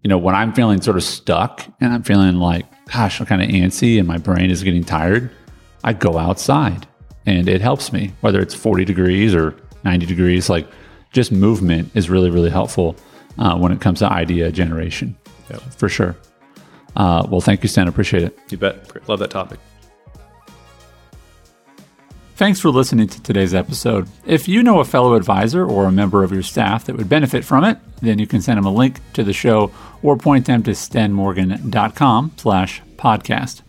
you 0.03 0.09
know, 0.09 0.19
when 0.19 0.35
I'm 0.35 0.53
feeling 0.53 0.81
sort 0.81 0.97
of 0.97 1.05
stuck 1.05 1.65
and 1.81 1.93
I'm 1.93 2.03
feeling 2.03 2.37
like, 2.37 2.67
gosh, 2.93 3.21
I'm 3.21 3.27
kind 3.27 3.43
of 3.43 3.49
antsy 3.49 3.99
and 3.99 4.09
my 4.09 4.19
brain 4.19 4.51
is 4.51 4.63
getting 4.63 4.85
tired, 4.85 5.31
I 5.85 5.93
go 5.93 6.19
outside 6.19 6.87
and 7.27 7.49
it 7.49 7.61
helps 7.61 7.93
me, 7.93 8.13
whether 8.21 8.41
it's 8.41 8.55
40 8.55 8.85
degrees 8.85 9.35
or 9.35 9.55
90 9.85 10.07
degrees. 10.07 10.49
Like, 10.51 10.67
just 11.13 11.31
movement 11.31 11.91
is 11.95 12.11
really, 12.11 12.31
really 12.31 12.51
helpful 12.51 12.97
uh, 13.39 13.57
when 13.57 13.71
it 13.71 13.81
comes 13.81 14.01
to 14.01 14.11
idea 14.11 14.51
generation. 14.51 15.17
Yep. 15.51 15.61
For 15.77 15.89
sure. 15.89 16.17
Uh, 16.97 17.27
well, 17.29 17.41
thank 17.41 17.63
you, 17.63 17.69
Sten. 17.69 17.89
Appreciate 17.89 18.23
it. 18.25 18.39
You 18.51 18.59
bet. 18.59 19.09
Love 19.09 19.19
that 19.21 19.31
topic. 19.31 19.59
Thanks 22.35 22.61
for 22.61 22.71
listening 22.71 23.09
to 23.09 23.23
today's 23.23 23.55
episode. 23.55 24.09
If 24.27 24.49
you 24.49 24.63
know 24.63 24.81
a 24.81 24.85
fellow 24.85 25.15
advisor 25.15 25.65
or 25.65 25.85
a 25.85 25.93
member 25.93 26.25
of 26.25 26.33
your 26.33 26.43
staff 26.43 26.87
that 26.87 26.97
would 26.97 27.09
benefit 27.09 27.45
from 27.45 27.63
it, 27.63 27.79
then 28.01 28.19
you 28.19 28.27
can 28.27 28.41
send 28.41 28.57
them 28.57 28.65
a 28.65 28.73
link 28.73 29.01
to 29.13 29.23
the 29.23 29.33
show 29.33 29.71
or 30.03 30.17
point 30.17 30.47
them 30.47 30.63
to 30.65 30.71
stenmorgan.com 30.71 32.33
slash 32.37 32.83
podcast. 32.97 33.63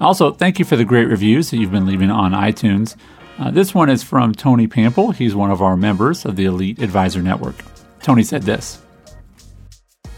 Also, 0.00 0.32
thank 0.32 0.58
you 0.58 0.64
for 0.64 0.76
the 0.76 0.84
great 0.84 1.06
reviews 1.06 1.50
that 1.50 1.58
you've 1.58 1.70
been 1.70 1.86
leaving 1.86 2.10
on 2.10 2.32
iTunes. 2.32 2.96
Uh, 3.38 3.50
this 3.50 3.74
one 3.74 3.90
is 3.90 4.02
from 4.02 4.32
Tony 4.34 4.66
Pample. 4.66 5.12
He's 5.12 5.34
one 5.34 5.50
of 5.50 5.62
our 5.62 5.76
members 5.76 6.24
of 6.24 6.36
the 6.36 6.46
Elite 6.46 6.80
Advisor 6.80 7.22
Network. 7.22 7.56
Tony 8.02 8.22
said 8.22 8.42
this 8.42 8.80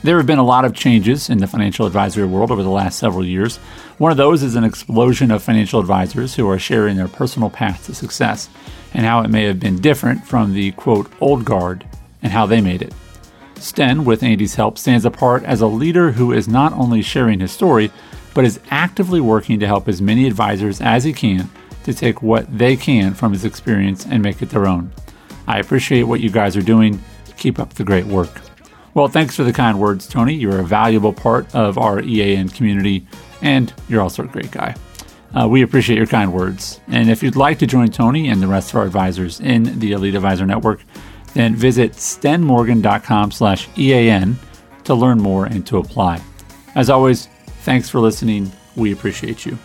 there 0.02 0.16
have 0.16 0.26
been 0.26 0.38
a 0.38 0.44
lot 0.44 0.64
of 0.64 0.74
changes 0.74 1.28
in 1.28 1.38
the 1.38 1.46
financial 1.46 1.86
advisory 1.86 2.26
world 2.26 2.50
over 2.50 2.62
the 2.62 2.68
last 2.68 2.98
several 2.98 3.24
years. 3.24 3.56
One 3.98 4.12
of 4.12 4.16
those 4.16 4.42
is 4.42 4.54
an 4.54 4.64
explosion 4.64 5.30
of 5.30 5.42
financial 5.42 5.80
advisors 5.80 6.34
who 6.34 6.48
are 6.48 6.58
sharing 6.58 6.96
their 6.96 7.08
personal 7.08 7.50
path 7.50 7.86
to 7.86 7.94
success 7.94 8.48
and 8.94 9.04
how 9.04 9.22
it 9.22 9.28
may 9.28 9.44
have 9.44 9.58
been 9.58 9.80
different 9.80 10.24
from 10.24 10.54
the 10.54 10.70
quote 10.72 11.10
old 11.20 11.44
guard 11.44 11.84
and 12.22 12.32
how 12.32 12.46
they 12.46 12.60
made 12.60 12.82
it. 12.82 12.94
Sten, 13.56 14.04
with 14.04 14.22
Andy's 14.22 14.54
help, 14.54 14.78
stands 14.78 15.04
apart 15.04 15.42
as 15.42 15.60
a 15.60 15.66
leader 15.66 16.12
who 16.12 16.32
is 16.32 16.46
not 16.46 16.72
only 16.74 17.02
sharing 17.02 17.40
his 17.40 17.50
story, 17.50 17.90
but 18.34 18.44
is 18.44 18.60
actively 18.70 19.20
working 19.20 19.58
to 19.58 19.66
help 19.66 19.88
as 19.88 20.00
many 20.00 20.26
advisors 20.26 20.80
as 20.80 21.02
he 21.02 21.12
can 21.12 21.50
to 21.82 21.92
take 21.92 22.22
what 22.22 22.46
they 22.56 22.76
can 22.76 23.14
from 23.14 23.32
his 23.32 23.44
experience 23.44 24.06
and 24.06 24.22
make 24.22 24.42
it 24.42 24.50
their 24.50 24.68
own. 24.68 24.92
I 25.48 25.58
appreciate 25.58 26.04
what 26.04 26.20
you 26.20 26.30
guys 26.30 26.56
are 26.56 26.62
doing. 26.62 27.02
Keep 27.36 27.58
up 27.58 27.74
the 27.74 27.84
great 27.84 28.06
work. 28.06 28.47
Well, 28.98 29.06
thanks 29.06 29.36
for 29.36 29.44
the 29.44 29.52
kind 29.52 29.78
words, 29.78 30.08
Tony. 30.08 30.34
You're 30.34 30.58
a 30.58 30.64
valuable 30.64 31.12
part 31.12 31.54
of 31.54 31.78
our 31.78 32.02
EAN 32.02 32.48
community, 32.48 33.06
and 33.40 33.72
you're 33.88 34.00
also 34.00 34.24
a 34.24 34.26
great 34.26 34.50
guy. 34.50 34.74
Uh, 35.32 35.46
we 35.46 35.62
appreciate 35.62 35.96
your 35.96 36.08
kind 36.08 36.32
words. 36.32 36.80
And 36.88 37.08
if 37.08 37.22
you'd 37.22 37.36
like 37.36 37.60
to 37.60 37.66
join 37.68 37.92
Tony 37.92 38.28
and 38.28 38.42
the 38.42 38.48
rest 38.48 38.70
of 38.70 38.76
our 38.76 38.84
advisors 38.84 39.38
in 39.38 39.78
the 39.78 39.92
Elite 39.92 40.16
Advisor 40.16 40.46
Network, 40.46 40.82
then 41.34 41.54
visit 41.54 41.92
stenmorgan.com 41.92 43.30
slash 43.30 43.68
EAN 43.78 44.36
to 44.82 44.94
learn 44.96 45.18
more 45.18 45.46
and 45.46 45.64
to 45.68 45.78
apply. 45.78 46.20
As 46.74 46.90
always, 46.90 47.28
thanks 47.62 47.88
for 47.88 48.00
listening. 48.00 48.50
We 48.74 48.90
appreciate 48.90 49.46
you. 49.46 49.60